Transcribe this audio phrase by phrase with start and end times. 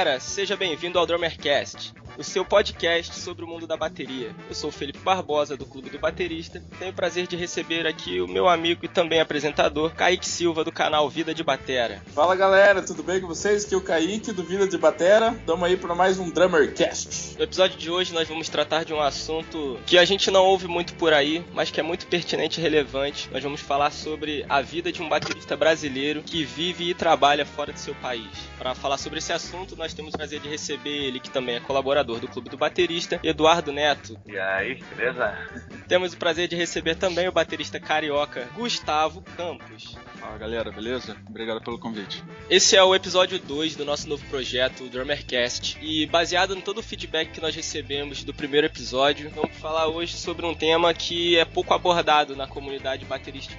[0.00, 4.36] Batera, seja bem-vindo ao Drummercast o seu podcast sobre o mundo da bateria.
[4.46, 6.62] Eu sou o Felipe Barbosa, do Clube do Baterista.
[6.78, 10.70] Tenho o prazer de receber aqui o meu amigo e também apresentador, Kaique Silva, do
[10.70, 12.02] canal Vida de Batera.
[12.14, 13.64] Fala galera, tudo bem com vocês?
[13.64, 15.30] Aqui é o Kaique, do Vida de Batera.
[15.32, 17.38] Estamos aí para mais um Drummercast.
[17.38, 20.68] No episódio de hoje nós vamos tratar de um assunto que a gente não ouve
[20.68, 23.30] muito por aí, mas que é muito pertinente e relevante.
[23.32, 27.72] Nós vamos falar sobre a vida de um baterista brasileiro que vive e trabalha fora
[27.72, 28.28] do seu país.
[28.58, 31.60] Para falar sobre esse assunto, nós temos o prazer de receber ele, que também é
[31.60, 34.18] colaborador do Clube do Baterista, Eduardo Neto.
[34.26, 35.36] E aí, beleza?
[35.86, 39.96] Temos o prazer de receber também o baterista carioca Gustavo Campos.
[40.20, 41.16] Fala galera, beleza?
[41.28, 42.22] Obrigado pelo convite.
[42.48, 45.78] Esse é o episódio 2 do nosso novo projeto, o Drummercast.
[45.80, 50.16] E baseado em todo o feedback que nós recebemos do primeiro episódio, vamos falar hoje
[50.16, 53.56] sobre um tema que é pouco abordado na comunidade baterística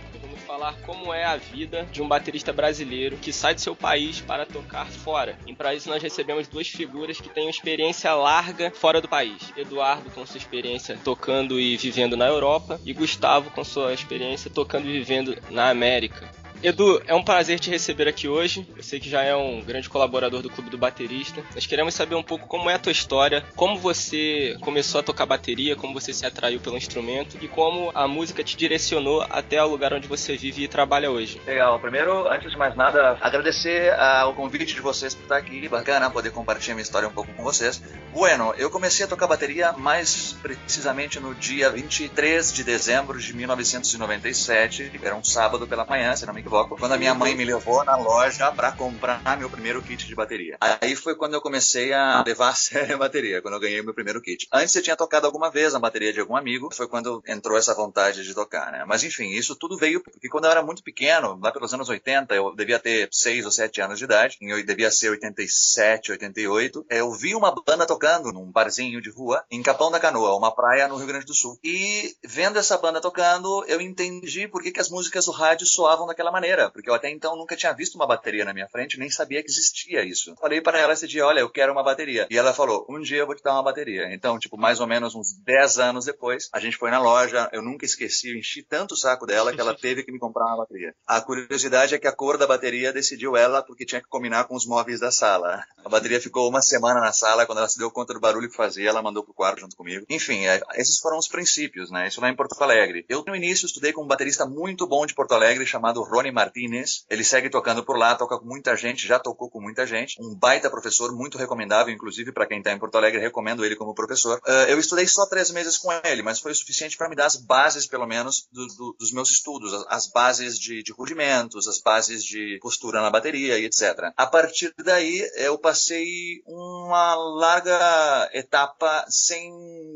[0.52, 4.46] falar como é a vida de um baterista brasileiro que sai do seu país para
[4.46, 5.38] tocar fora.
[5.48, 9.54] E para isso nós recebemos duas figuras que têm uma experiência larga fora do país.
[9.56, 14.88] Eduardo com sua experiência tocando e vivendo na Europa e Gustavo com sua experiência tocando
[14.88, 16.41] e vivendo na América.
[16.64, 18.68] Edu, é um prazer te receber aqui hoje.
[18.78, 21.44] Eu sei que já é um grande colaborador do Clube do Baterista.
[21.56, 25.26] Nós queremos saber um pouco como é a tua história, como você começou a tocar
[25.26, 29.68] bateria, como você se atraiu pelo instrumento e como a música te direcionou até o
[29.68, 31.42] lugar onde você vive e trabalha hoje.
[31.48, 31.80] Legal.
[31.80, 35.68] Primeiro, antes de mais nada, agradecer ao convite de vocês por estar aqui.
[35.68, 37.82] Bacana poder compartilhar minha história um pouco com vocês.
[38.14, 44.92] Bueno, eu comecei a tocar bateria mais precisamente no dia 23 de dezembro de 1997.
[45.02, 47.46] Era um sábado pela manhã, se não me engano equívoco, quando a minha mãe me
[47.46, 50.58] levou na loja para comprar meu primeiro kit de bateria.
[50.60, 53.94] Aí foi quando eu comecei a levar a sério a bateria, quando eu ganhei meu
[53.94, 54.48] primeiro kit.
[54.52, 57.74] Antes eu tinha tocado alguma vez na bateria de algum amigo, foi quando entrou essa
[57.74, 58.84] vontade de tocar, né?
[58.86, 62.36] Mas enfim, isso tudo veio porque quando eu era muito pequeno, lá pelos anos 80,
[62.36, 67.12] eu devia ter 6 ou 7 anos de idade, eu devia ser 87, 88, eu
[67.14, 70.98] vi uma banda tocando num barzinho de rua em Capão da Canoa, uma praia no
[70.98, 71.58] Rio Grande do Sul.
[71.64, 76.08] E vendo essa banda tocando, eu entendi por que, que as músicas do rádio soavam
[76.08, 78.98] daquela maneira maneira, porque eu até então nunca tinha visto uma bateria na minha frente,
[78.98, 80.36] nem sabia que existia isso.
[80.42, 82.28] Falei para ela esse dia, olha, eu quero uma bateria.
[82.32, 84.12] E ela falou, um dia eu vou te dar uma bateria.
[84.12, 87.62] Então, tipo, mais ou menos uns 10 anos depois, a gente foi na loja, eu
[87.62, 90.58] nunca esqueci, eu enchi tanto o saco dela que ela teve que me comprar uma
[90.58, 90.96] bateria.
[91.06, 94.56] A curiosidade é que a cor da bateria decidiu ela porque tinha que combinar com
[94.56, 95.64] os móveis da sala.
[95.86, 98.56] A bateria ficou uma semana na sala, quando ela se deu conta do barulho que
[98.56, 100.06] fazia, ela mandou pro quarto junto comigo.
[100.10, 102.08] Enfim, é, esses foram os princípios, né?
[102.08, 103.06] Isso lá em Porto Alegre.
[103.08, 107.06] Eu, no início, estudei com um baterista muito bom de Porto Alegre chamado Rony Martinez.
[107.10, 110.22] Ele segue tocando por lá, toca com muita gente, já tocou com muita gente.
[110.22, 113.94] Um baita professor, muito recomendável, inclusive para quem está em Porto Alegre, recomendo ele como
[113.94, 114.40] professor.
[114.48, 117.26] Uh, eu estudei só três meses com ele, mas foi o suficiente para me dar
[117.26, 121.80] as bases, pelo menos, do, do, dos meus estudos, as bases de, de rudimentos, as
[121.80, 124.12] bases de postura na bateria e etc.
[124.16, 129.52] A partir daí, eu passei uma larga etapa sem,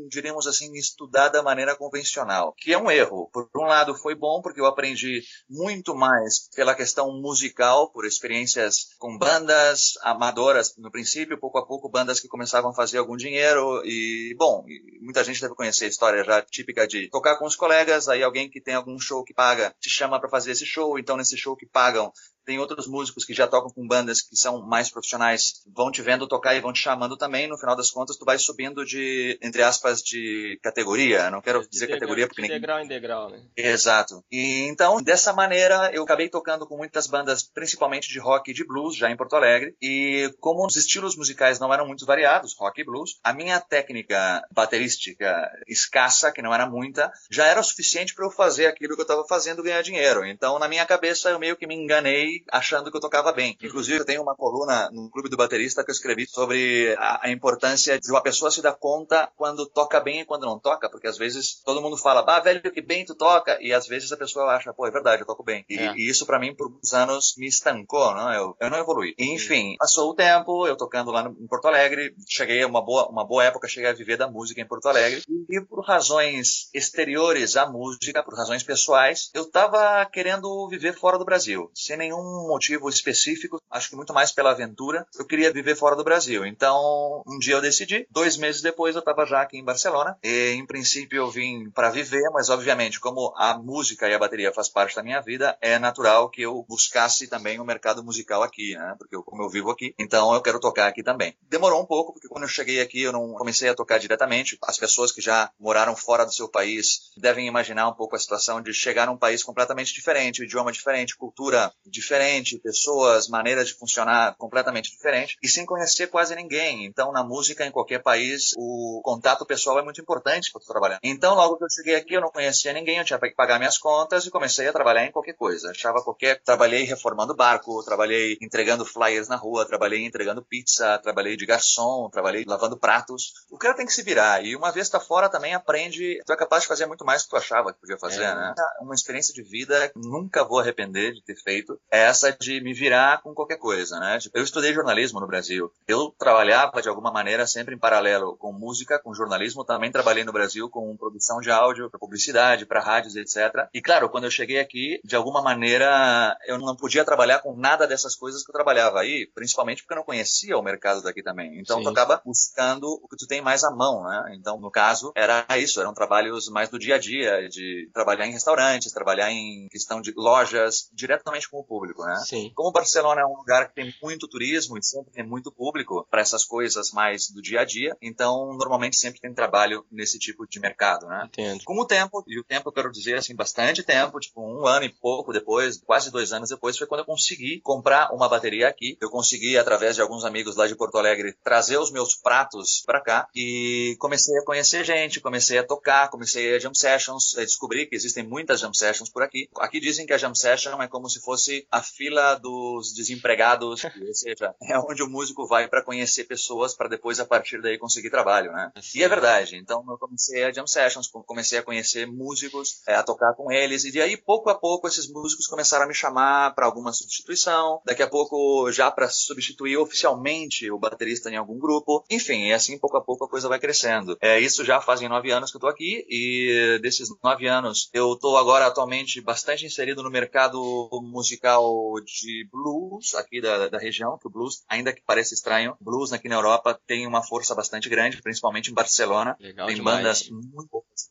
[0.08, 3.28] diríamos assim, estudar da maneira convencional, que é um erro.
[3.32, 8.06] Por um lado, foi bom porque eu aprendi muito mais pela questão questão musical, por
[8.06, 13.16] experiências com bandas amadoras no princípio, pouco a pouco bandas que começavam a fazer algum
[13.16, 14.64] dinheiro e, bom,
[15.00, 18.48] muita gente deve conhecer a história já típica de tocar com os colegas, aí alguém
[18.48, 21.56] que tem algum show que paga te chama para fazer esse show, então nesse show
[21.56, 22.12] que pagam
[22.46, 26.28] tem outros músicos que já tocam com bandas que são mais profissionais, vão te vendo
[26.28, 27.48] tocar e vão te chamando também.
[27.48, 31.30] No final das contas, tu vai subindo de, entre aspas, de categoria.
[31.30, 33.42] Não quero dizer de categoria porque de degrau em degrau, né?
[33.56, 34.24] Exato.
[34.30, 38.64] E então, dessa maneira, eu acabei tocando com muitas bandas, principalmente de rock e de
[38.64, 39.74] blues, já em Porto Alegre.
[39.82, 44.46] E como os estilos musicais não eram muito variados, rock e blues, a minha técnica
[44.52, 49.00] baterística escassa, que não era muita, já era o suficiente para eu fazer aquilo que
[49.00, 50.24] eu estava fazendo ganhar dinheiro.
[50.24, 53.56] Então, na minha cabeça, eu meio que me enganei achando que eu tocava bem.
[53.62, 57.30] Inclusive, eu tenho uma coluna no Clube do Baterista que eu escrevi sobre a, a,
[57.30, 61.06] importância de uma pessoa se dar conta quando toca bem e quando não toca, porque
[61.06, 64.16] às vezes todo mundo fala, bah, velho, que bem tu toca, e às vezes a
[64.16, 65.64] pessoa acha, pô, é verdade, eu toco bem.
[65.68, 65.94] E, é.
[65.96, 68.32] e isso para mim, por uns anos, me estancou, não?
[68.32, 69.14] Eu, eu não evolui.
[69.18, 73.08] Enfim, passou o tempo, eu tocando lá no, em Porto Alegre, cheguei a uma boa,
[73.08, 77.56] uma boa época, cheguei a viver da música em Porto Alegre, e por razões exteriores
[77.56, 82.48] à música, por razões pessoais, eu tava querendo viver fora do Brasil, sem nenhum um
[82.48, 85.06] motivo específico, acho que muito mais pela aventura.
[85.18, 86.44] Eu queria viver fora do Brasil.
[86.44, 88.06] Então, um dia eu decidi.
[88.10, 90.18] Dois meses depois, eu estava já aqui em Barcelona.
[90.22, 94.52] E, em princípio, eu vim para viver, mas obviamente, como a música e a bateria
[94.52, 98.74] faz parte da minha vida, é natural que eu buscasse também o mercado musical aqui,
[98.74, 98.94] né?
[98.98, 101.36] Porque eu, como eu vivo aqui, então eu quero tocar aqui também.
[101.48, 104.58] Demorou um pouco, porque quando eu cheguei aqui, eu não comecei a tocar diretamente.
[104.62, 108.60] As pessoas que já moraram fora do seu país devem imaginar um pouco a situação
[108.60, 114.34] de chegar num país completamente diferente, idioma diferente, cultura diferente diferente, pessoas, maneiras de funcionar
[114.36, 116.84] completamente diferentes e sem conhecer quase ninguém.
[116.84, 120.98] Então, na música, em qualquer país, o contato pessoal é muito importante para trabalhar.
[121.02, 123.78] Então, logo que eu cheguei aqui, eu não conhecia ninguém, eu tinha que pagar minhas
[123.78, 125.70] contas e comecei a trabalhar em qualquer coisa.
[125.70, 126.40] Achava qualquer.
[126.42, 132.44] Trabalhei reformando barco, trabalhei entregando flyers na rua, trabalhei entregando pizza, trabalhei de garçom, trabalhei
[132.46, 133.32] lavando pratos.
[133.50, 134.44] O cara tem que se virar.
[134.44, 136.20] E uma vez tá fora também aprende.
[136.24, 138.34] Tu é capaz de fazer muito mais do que tu achava que podia fazer, é.
[138.34, 138.54] né?
[138.80, 142.72] Uma experiência de vida que nunca vou arrepender de ter feito é essa de me
[142.72, 144.18] virar com qualquer coisa, né?
[144.18, 145.70] Tipo, eu estudei jornalismo no Brasil.
[145.86, 149.64] Eu trabalhava de alguma maneira sempre em paralelo com música, com jornalismo.
[149.64, 153.68] Também trabalhei no Brasil com produção de áudio, para publicidade, para rádios, etc.
[153.74, 157.86] E claro, quando eu cheguei aqui, de alguma maneira, eu não podia trabalhar com nada
[157.86, 161.58] dessas coisas que eu trabalhava aí, principalmente porque eu não conhecia o mercado daqui também.
[161.58, 161.84] Então, Sim.
[161.84, 164.34] tu acaba buscando o que tu tem mais à mão, né?
[164.38, 168.32] Então, no caso, era isso, eram trabalhos mais do dia a dia, de trabalhar em
[168.32, 172.22] restaurantes, trabalhar em questão de lojas, diretamente com o público, né?
[172.26, 172.52] Sim.
[172.54, 176.20] Como Barcelona é um lugar que tem muito turismo e sempre tem muito público para
[176.20, 180.60] essas coisas mais do dia a dia, então, normalmente sempre tem trabalho nesse tipo de
[180.60, 181.24] mercado, né?
[181.26, 181.64] Entendo.
[181.64, 184.84] Com o tempo, e o tempo eu quero dizer, assim, bastante tempo, tipo, um ano
[184.84, 188.96] e pouco depois, quase dois anos depois, foi quando eu consegui comprar uma bateria aqui.
[189.00, 193.00] Eu consegui, através de alguns amigos lá de Porto Alegre, trazer os meus pratos para
[193.00, 197.94] cá e comecei a conhecer gente, comecei a tocar, comecei a jam sessions, descobri que
[197.94, 199.48] existem muitas jam sessions por aqui.
[199.58, 204.14] Aqui dizem que a jam session é como se fosse a fila dos desempregados, ou
[204.14, 208.10] seja, é onde o músico vai para conhecer pessoas para depois a partir daí conseguir
[208.10, 208.72] trabalho, né?
[208.94, 209.56] E é verdade.
[209.56, 213.84] Então eu comecei a jam sessions, comecei a conhecer músicos, é, a tocar com eles
[213.84, 217.80] e de aí pouco a pouco esses músicos começaram a me chamar para alguma substituição.
[217.84, 222.04] Daqui a pouco já para substituir oficialmente o baterista em algum grupo.
[222.10, 224.16] Enfim, e assim pouco a pouco a coisa vai crescendo.
[224.20, 228.16] É, isso já fazem nove anos que eu tô aqui e desses nove anos eu
[228.16, 231.65] tô agora atualmente bastante inserido no mercado musical
[232.04, 236.28] de blues aqui da, da região, que o blues, ainda que pareça estranho, blues aqui
[236.28, 239.36] na Europa tem uma força bastante grande, principalmente em Barcelona.
[239.40, 239.98] Legal tem demais.
[239.98, 241.10] bandas muito boas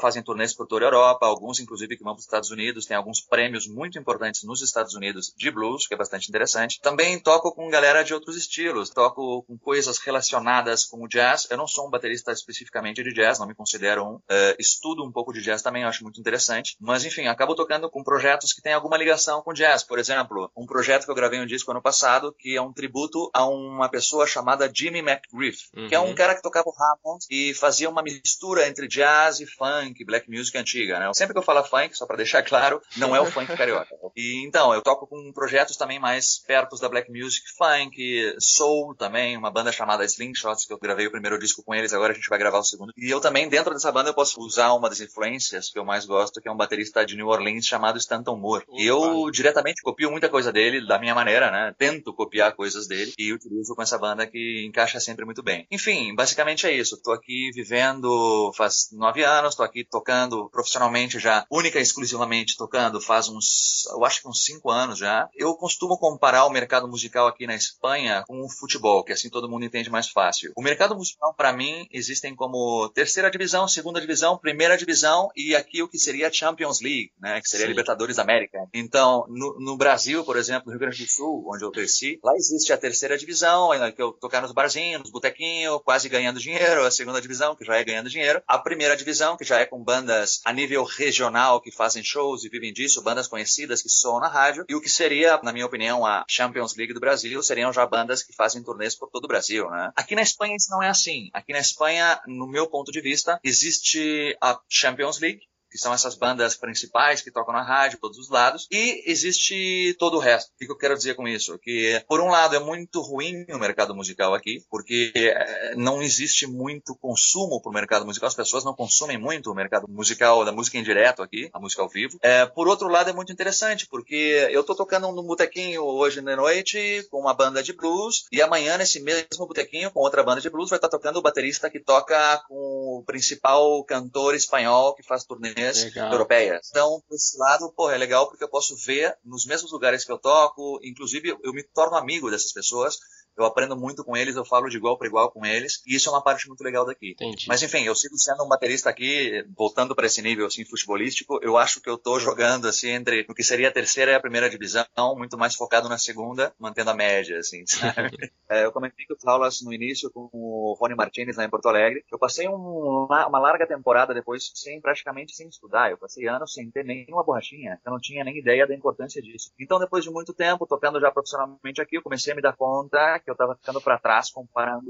[0.00, 2.96] fazem turnês por toda a Europa, alguns inclusive que vão para os Estados Unidos, tem
[2.96, 6.80] alguns prêmios muito importantes nos Estados Unidos de blues, que é bastante interessante.
[6.80, 11.46] Também toco com galera de outros estilos, toco com coisas relacionadas com o jazz.
[11.50, 14.14] Eu não sou um baterista especificamente de jazz, não me considero um.
[14.14, 16.76] Uh, estudo um pouco de jazz também, acho muito interessante.
[16.80, 19.82] Mas enfim, acabo tocando com projetos que têm alguma ligação com jazz.
[19.82, 23.30] Por exemplo, um projeto que eu gravei um disco ano passado, que é um tributo
[23.32, 25.88] a uma pessoa chamada Jimmy McGriff, uhum.
[25.88, 26.14] que é um uhum.
[26.14, 30.30] cara que tocava o Hammond e fazia uma mistura entre jazz e funk funk, black
[30.30, 31.10] music antiga, né?
[31.14, 33.94] Sempre que eu falo funk, só para deixar claro, não é o funk carioca.
[34.16, 39.36] E então, eu toco com projetos também mais perto da black music, funk, soul também,
[39.36, 42.28] uma banda chamada Slingshots, que eu gravei o primeiro disco com eles, agora a gente
[42.28, 42.92] vai gravar o segundo.
[42.96, 46.06] E eu também, dentro dessa banda, eu posso usar uma das influências que eu mais
[46.06, 48.64] gosto, que é um baterista de New Orleans chamado Stanton Moore.
[48.72, 51.74] E eu diretamente copio muita coisa dele, da minha maneira, né?
[51.76, 55.66] Tento copiar coisas dele e utilizo com essa banda que encaixa sempre muito bem.
[55.70, 57.00] Enfim, basicamente é isso.
[57.02, 62.56] Tô aqui vivendo faz nove anos, tô aqui aqui tocando profissionalmente já, única e exclusivamente
[62.56, 65.28] tocando faz uns, eu acho que uns cinco anos já.
[65.34, 69.50] Eu costumo comparar o mercado musical aqui na Espanha com o futebol, que assim todo
[69.50, 70.52] mundo entende mais fácil.
[70.56, 75.82] O mercado musical, para mim, existem como terceira divisão, segunda divisão, primeira divisão e aqui
[75.82, 78.58] o que seria a Champions League, né, que seria a Libertadores da América.
[78.72, 82.34] Então, no, no, Brasil, por exemplo, no Rio Grande do Sul, onde eu cresci, lá
[82.36, 86.90] existe a terceira divisão, que eu tocar nos barzinhos, nos botequinhos, quase ganhando dinheiro, a
[86.90, 90.40] segunda divisão, que já é ganhando dinheiro, a primeira divisão, que já é com bandas
[90.44, 94.64] a nível regional que fazem shows e vivem disso, bandas conhecidas que soam na rádio,
[94.68, 98.22] e o que seria, na minha opinião, a Champions League do Brasil, seriam já bandas
[98.22, 99.92] que fazem turnês por todo o Brasil, né?
[99.96, 101.30] Aqui na Espanha isso não é assim.
[101.32, 105.42] Aqui na Espanha, no meu ponto de vista, existe a Champions League,
[105.74, 110.16] que são essas bandas principais que tocam na rádio, todos os lados, e existe todo
[110.16, 110.52] o resto.
[110.52, 111.58] O que eu quero dizer com isso?
[111.58, 116.46] Que, por um lado, é muito ruim o mercado musical aqui, porque eh, não existe
[116.46, 120.52] muito consumo para o mercado musical, as pessoas não consumem muito o mercado musical, da
[120.52, 122.20] música em direto aqui, a música ao vivo.
[122.22, 126.36] É, por outro lado, é muito interessante, porque eu estou tocando no botequinho hoje de
[126.36, 130.48] noite com uma banda de blues, e amanhã, nesse mesmo botequinho, com outra banda de
[130.48, 135.24] blues, vai estar tocando o baterista que toca com o principal cantor espanhol que faz
[135.24, 136.12] turnê legal.
[136.12, 136.68] europeias.
[136.70, 140.12] Então, por esse lado, pô, é legal porque eu posso ver nos mesmos lugares que
[140.12, 142.98] eu toco, inclusive eu me torno amigo dessas pessoas
[143.36, 146.08] eu aprendo muito com eles, eu falo de igual para igual com eles, e isso
[146.08, 147.12] é uma parte muito legal daqui.
[147.12, 147.46] Entendi.
[147.48, 151.56] Mas enfim, eu sigo sendo um baterista aqui, voltando para esse nível assim futebolístico, eu
[151.56, 154.48] acho que eu tô jogando assim entre o que seria a terceira e a primeira
[154.48, 154.86] divisão,
[155.16, 158.10] muito mais focado na segunda, mantendo a média, assim, sabe?
[158.48, 161.66] é, eu comentei que eu aulas no início com o Rony Martinez lá em Porto
[161.66, 162.04] Alegre.
[162.10, 165.90] Eu passei um, uma, uma, larga temporada depois sem praticamente sem estudar.
[165.90, 167.80] Eu passei anos sem ter nenhuma borrachinha.
[167.84, 169.52] Eu não tinha nem ideia da importância disso.
[169.58, 173.20] Então, depois de muito tempo, tocando já profissionalmente aqui, eu comecei a me dar conta
[173.24, 174.84] que eu estava ficando para trás comparando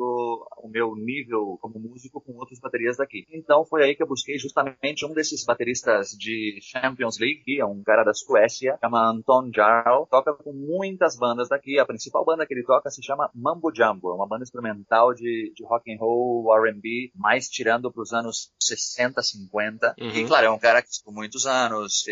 [0.58, 3.24] o meu nível como músico com outros baterias daqui.
[3.30, 7.66] Então, foi aí que eu busquei justamente um desses bateristas de Champions League, que é
[7.66, 11.78] um cara da Suécia, chama Anton Jarl, toca com muitas bandas daqui.
[11.78, 15.52] A principal banda que ele toca se chama Mambo Jumbo, é uma banda experimental de,
[15.54, 19.94] de rock and roll, R&B, mais tirando para os anos 60, 50.
[20.00, 20.10] Uhum.
[20.10, 22.04] E claro, é um cara que por muitos anos,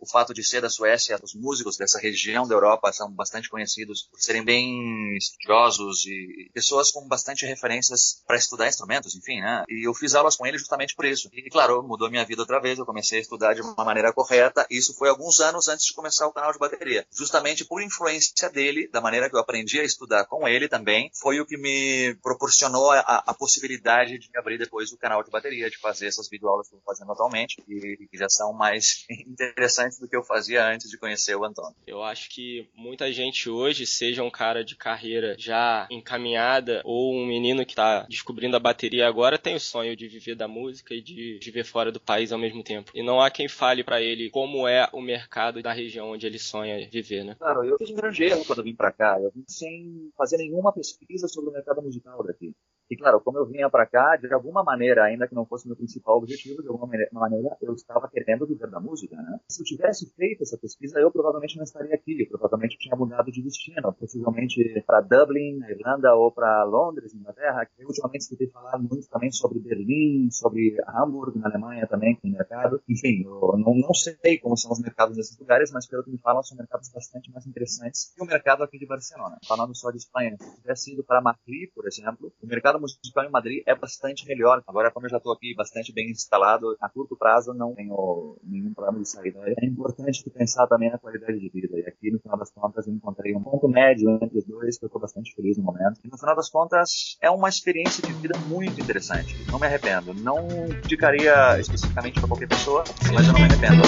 [0.00, 4.02] o fato de ser da Suécia, os músicos dessa região da Europa são bastante conhecidos
[4.02, 5.16] por serem bem
[5.48, 9.64] estudiosos e pessoas com bastante referências para estudar instrumentos, enfim, né?
[9.68, 11.28] E eu fiz aulas com ele justamente por isso.
[11.32, 14.66] E claro, mudou minha vida outra vez, eu comecei a estudar de uma maneira correta.
[14.70, 17.06] Isso foi alguns anos antes de começar o canal de bateria.
[17.10, 21.40] Justamente por influência dele, da maneira que eu aprendi a estudar com ele também, foi
[21.40, 25.78] o que me proporcionou a, a possibilidade de abrir depois o canal de bateria, de
[25.78, 30.08] fazer essas videoaulas que eu estou fazendo atualmente e que já são mais interessantes do
[30.08, 31.76] que eu fazia antes de conhecer o Antônio.
[31.86, 37.26] Eu acho que muita gente hoje, seja um cara de carreira já encaminhada ou um
[37.26, 41.00] menino que está descobrindo a bateria agora, tem o sonho de viver da música e
[41.00, 42.90] de viver fora do país ao mesmo tempo.
[42.94, 46.38] E não há quem fale para ele como é o mercado da região onde ele
[46.38, 47.36] sonha viver, né?
[47.38, 49.18] Claro, eu fiz um grande erro quando vim para cá.
[49.20, 52.54] Eu vim sem fazer nenhuma pesquisa sobre o mercado musical daqui.
[52.90, 55.76] E claro, como eu vinha para cá, de alguma maneira, ainda que não fosse meu
[55.76, 59.38] principal objetivo, de alguma maneira eu estava querendo viver da música, né?
[59.48, 62.22] Se eu tivesse feito essa pesquisa, eu provavelmente não estaria aqui.
[62.22, 67.68] Eu provavelmente tinha mudado de destino, possivelmente para Dublin, na Irlanda, ou para Londres, Inglaterra.
[67.78, 72.32] Eu ultimamente escutei falar muito também sobre Berlim, sobre Hamburgo, na Alemanha também, que tem
[72.32, 72.80] mercado.
[72.88, 76.18] Enfim, eu não, não sei como são os mercados nesses lugares, mas pelo que me
[76.18, 79.38] falam, são mercados bastante mais interessantes que o mercado aqui de Barcelona.
[79.46, 83.24] Falando só de Espanha, se tivesse ido para Madrid, por exemplo, o mercado mercado musical
[83.24, 84.62] em Madrid é bastante melhor.
[84.66, 88.72] Agora, como eu já estou aqui bastante bem instalado, a curto prazo não tenho nenhum
[88.72, 89.40] problema de saída.
[89.58, 91.76] É importante pensar também na qualidade de vida.
[91.78, 94.84] E aqui, no final das contas, eu encontrei um ponto médio entre os dois, que
[94.84, 96.00] eu estou bastante feliz no momento.
[96.04, 99.36] E no final das contas, é uma experiência de vida muito interessante.
[99.50, 100.14] Não me arrependo.
[100.14, 100.46] Não
[100.84, 103.82] indicaria especificamente para qualquer pessoa, mas eu não me arrependo.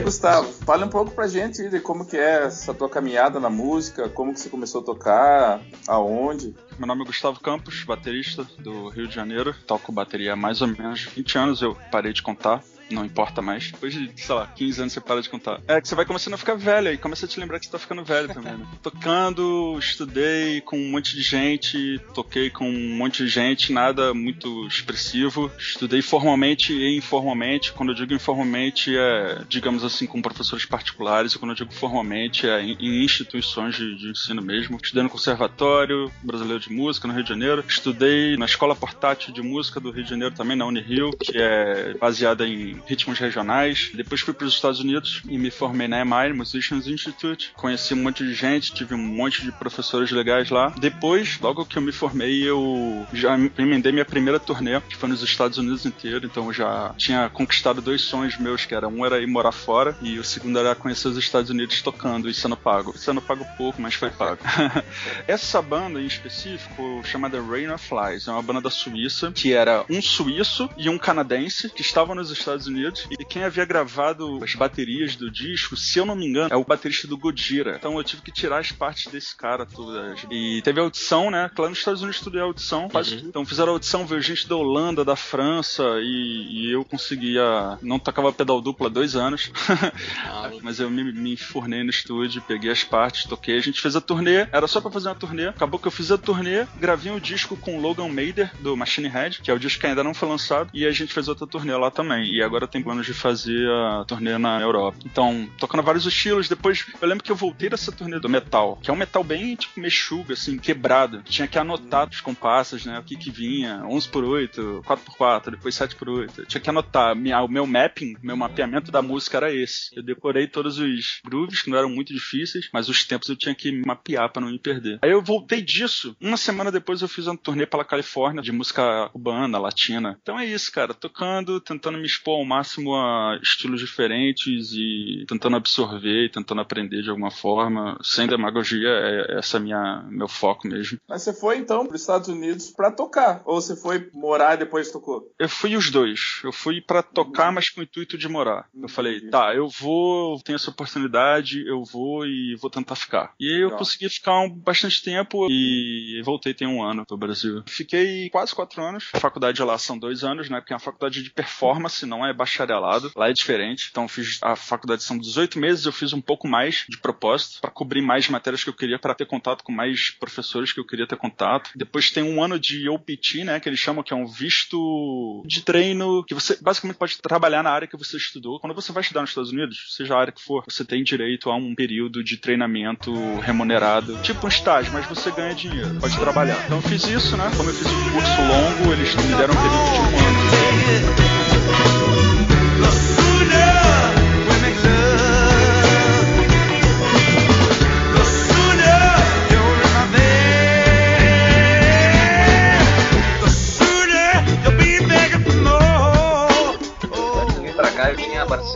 [0.06, 4.08] Gustavo, fale um pouco pra gente de como que é essa tua caminhada na música,
[4.08, 6.54] como que você começou a tocar, aonde.
[6.78, 9.52] Meu nome é Gustavo Campos, baterista do Rio de Janeiro.
[9.66, 13.70] Toco bateria há mais ou menos 20 anos, eu parei de contar não importa mais.
[13.70, 15.60] Depois de, sei lá, 15 anos você para de contar.
[15.66, 17.72] É que você vai começando a ficar velho aí, começa a te lembrar que você
[17.72, 18.66] tá ficando velho também, né?
[18.82, 24.66] Tocando, estudei com um monte de gente, toquei com um monte de gente, nada muito
[24.66, 25.50] expressivo.
[25.58, 27.72] Estudei formalmente e informalmente.
[27.72, 32.48] Quando eu digo informalmente, é, digamos assim, com professores particulares, e quando eu digo formalmente,
[32.48, 34.78] é em, em instituições de, de, ensino mesmo.
[34.82, 37.64] Estudei no Conservatório Brasileiro de Música, no Rio de Janeiro.
[37.66, 41.94] Estudei na Escola Portátil de Música do Rio de Janeiro também, na Unirio, que é
[41.94, 43.92] baseada em ritmos regionais.
[43.94, 47.52] Depois fui para os Estados Unidos e me formei na EMI, Musicians Institute.
[47.54, 50.74] Conheci um monte de gente, tive um monte de professores legais lá.
[50.78, 55.22] Depois, logo que eu me formei, eu já emendei minha primeira turnê, que foi nos
[55.22, 56.26] Estados Unidos inteiro.
[56.26, 59.85] Então eu já tinha conquistado dois sonhos meus, que era um era ir morar fora
[60.00, 62.96] e o segundo era conhecer os Estados Unidos tocando e sendo pago.
[62.96, 64.40] Sendo pago pouco, mas foi pago.
[65.26, 69.84] Essa banda em específico, chamada Rain of Flies, é uma banda da Suíça, que era
[69.88, 73.06] um suíço e um canadense que estavam nos Estados Estados Unidos.
[73.10, 76.64] E quem havia gravado as baterias do disco, se eu não me engano, é o
[76.64, 77.76] baterista do Godira.
[77.76, 80.24] Então eu tive que tirar as partes desse cara todas.
[80.30, 81.50] E teve audição, né?
[81.54, 83.16] Claro, nos Estados Unidos tudo é audição, quase uhum.
[83.18, 83.28] tudo.
[83.28, 87.78] Então fizeram audição, veio gente da Holanda, da França, e, e eu conseguia.
[87.82, 89.50] Não tocava pedal dupla há dois anos.
[90.62, 91.36] Mas eu me, me
[91.84, 93.56] no estúdio, peguei as partes, toquei.
[93.56, 95.48] A gente fez a turnê, era só pra fazer uma turnê.
[95.48, 99.08] Acabou que eu fiz a turnê, gravei um disco com o Logan Mader, do Machine
[99.08, 101.46] Head, que é o disco que ainda não foi lançado, e a gente fez outra
[101.46, 102.32] turnê lá também.
[102.32, 104.98] E agora tem planos de fazer a turnê na Europa.
[105.04, 106.48] Então, tocando vários estilos.
[106.48, 109.54] Depois, eu lembro que eu voltei dessa turnê do metal, que é um metal bem,
[109.54, 111.22] tipo, mexuga, assim, quebrado.
[111.22, 112.98] Tinha que anotar os compassos, né?
[112.98, 113.84] O que que vinha.
[113.86, 117.14] 11 por 8 4 por 4 depois 7 por 8 Tinha que anotar.
[117.14, 119.90] O meu mapping, meu mapeamento da música era esse esse.
[119.94, 123.54] Eu decorei todos os grooves, que não eram muito difíceis, mas os tempos eu tinha
[123.54, 124.98] que mapear para não me perder.
[125.02, 126.16] Aí eu voltei disso.
[126.20, 130.18] Uma semana depois eu fiz uma turnê pela Califórnia de música cubana, latina.
[130.22, 130.94] Então é isso, cara.
[130.94, 137.02] Tocando, tentando me expor ao máximo a estilos diferentes e tentando absorver e tentando aprender
[137.02, 137.98] de alguma forma.
[138.02, 140.98] Sem demagogia, é essa é minha meu foco mesmo.
[141.08, 143.42] Mas você foi então para os Estados Unidos para tocar?
[143.44, 145.32] Ou você foi morar e depois tocou?
[145.38, 146.40] Eu fui os dois.
[146.44, 148.68] Eu fui para tocar, mas com o intuito de morar.
[148.80, 153.32] Eu falei, tá, eu vou, tenho essa oportunidade, eu vou e vou tentar ficar.
[153.40, 157.62] E eu consegui ficar um, bastante tempo e voltei tem um ano pro Brasil.
[157.66, 159.08] Fiquei quase quatro anos.
[159.12, 160.60] A faculdade lá são dois anos, né?
[160.60, 163.10] Porque é uma faculdade de performance, não é bacharelado.
[163.16, 163.88] Lá é diferente.
[163.90, 167.70] Então fiz a faculdade são 18 meses, eu fiz um pouco mais de propósito para
[167.70, 171.06] cobrir mais matérias que eu queria, para ter contato com mais professores que eu queria
[171.06, 171.70] ter contato.
[171.74, 173.60] Depois tem um ano de OPT, né?
[173.60, 177.70] Que eles chamam que é um visto de treino que você basicamente pode trabalhar na
[177.70, 178.60] área que você estudou.
[178.60, 181.50] Quando você vai estudar nos Estados Unidos, seja a área que for, você tem direito
[181.50, 186.58] a um período de treinamento remunerado, tipo um estágio, mas você ganha dinheiro, pode trabalhar.
[186.64, 187.50] Então eu fiz isso, né?
[187.56, 190.36] Como eu fiz um curso longo, eles me deram um período de um ano.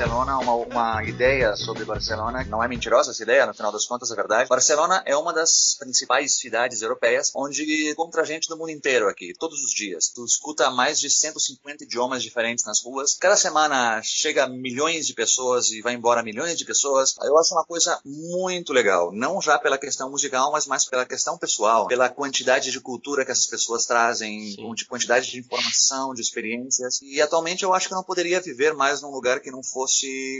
[0.00, 4.11] Barcelona, uma, uma ideia sobre Barcelona, não é mentirosa essa ideia, no final das contas
[4.11, 4.49] é verdade.
[4.49, 9.62] Barcelona é uma das principais cidades europeias onde encontra gente do mundo inteiro aqui, todos
[9.62, 10.09] os dias.
[10.09, 13.12] Tu escuta mais de 150 idiomas diferentes nas ruas.
[13.21, 17.14] Cada semana chega milhões de pessoas e vai embora milhões de pessoas.
[17.23, 21.37] Eu acho uma coisa muito legal, não já pela questão musical, mas mais pela questão
[21.37, 24.75] pessoal, pela quantidade de cultura que essas pessoas trazem, Sim.
[24.75, 27.02] de quantidade de informação, de experiências.
[27.02, 29.89] E atualmente eu acho que eu não poderia viver mais num lugar que não fosse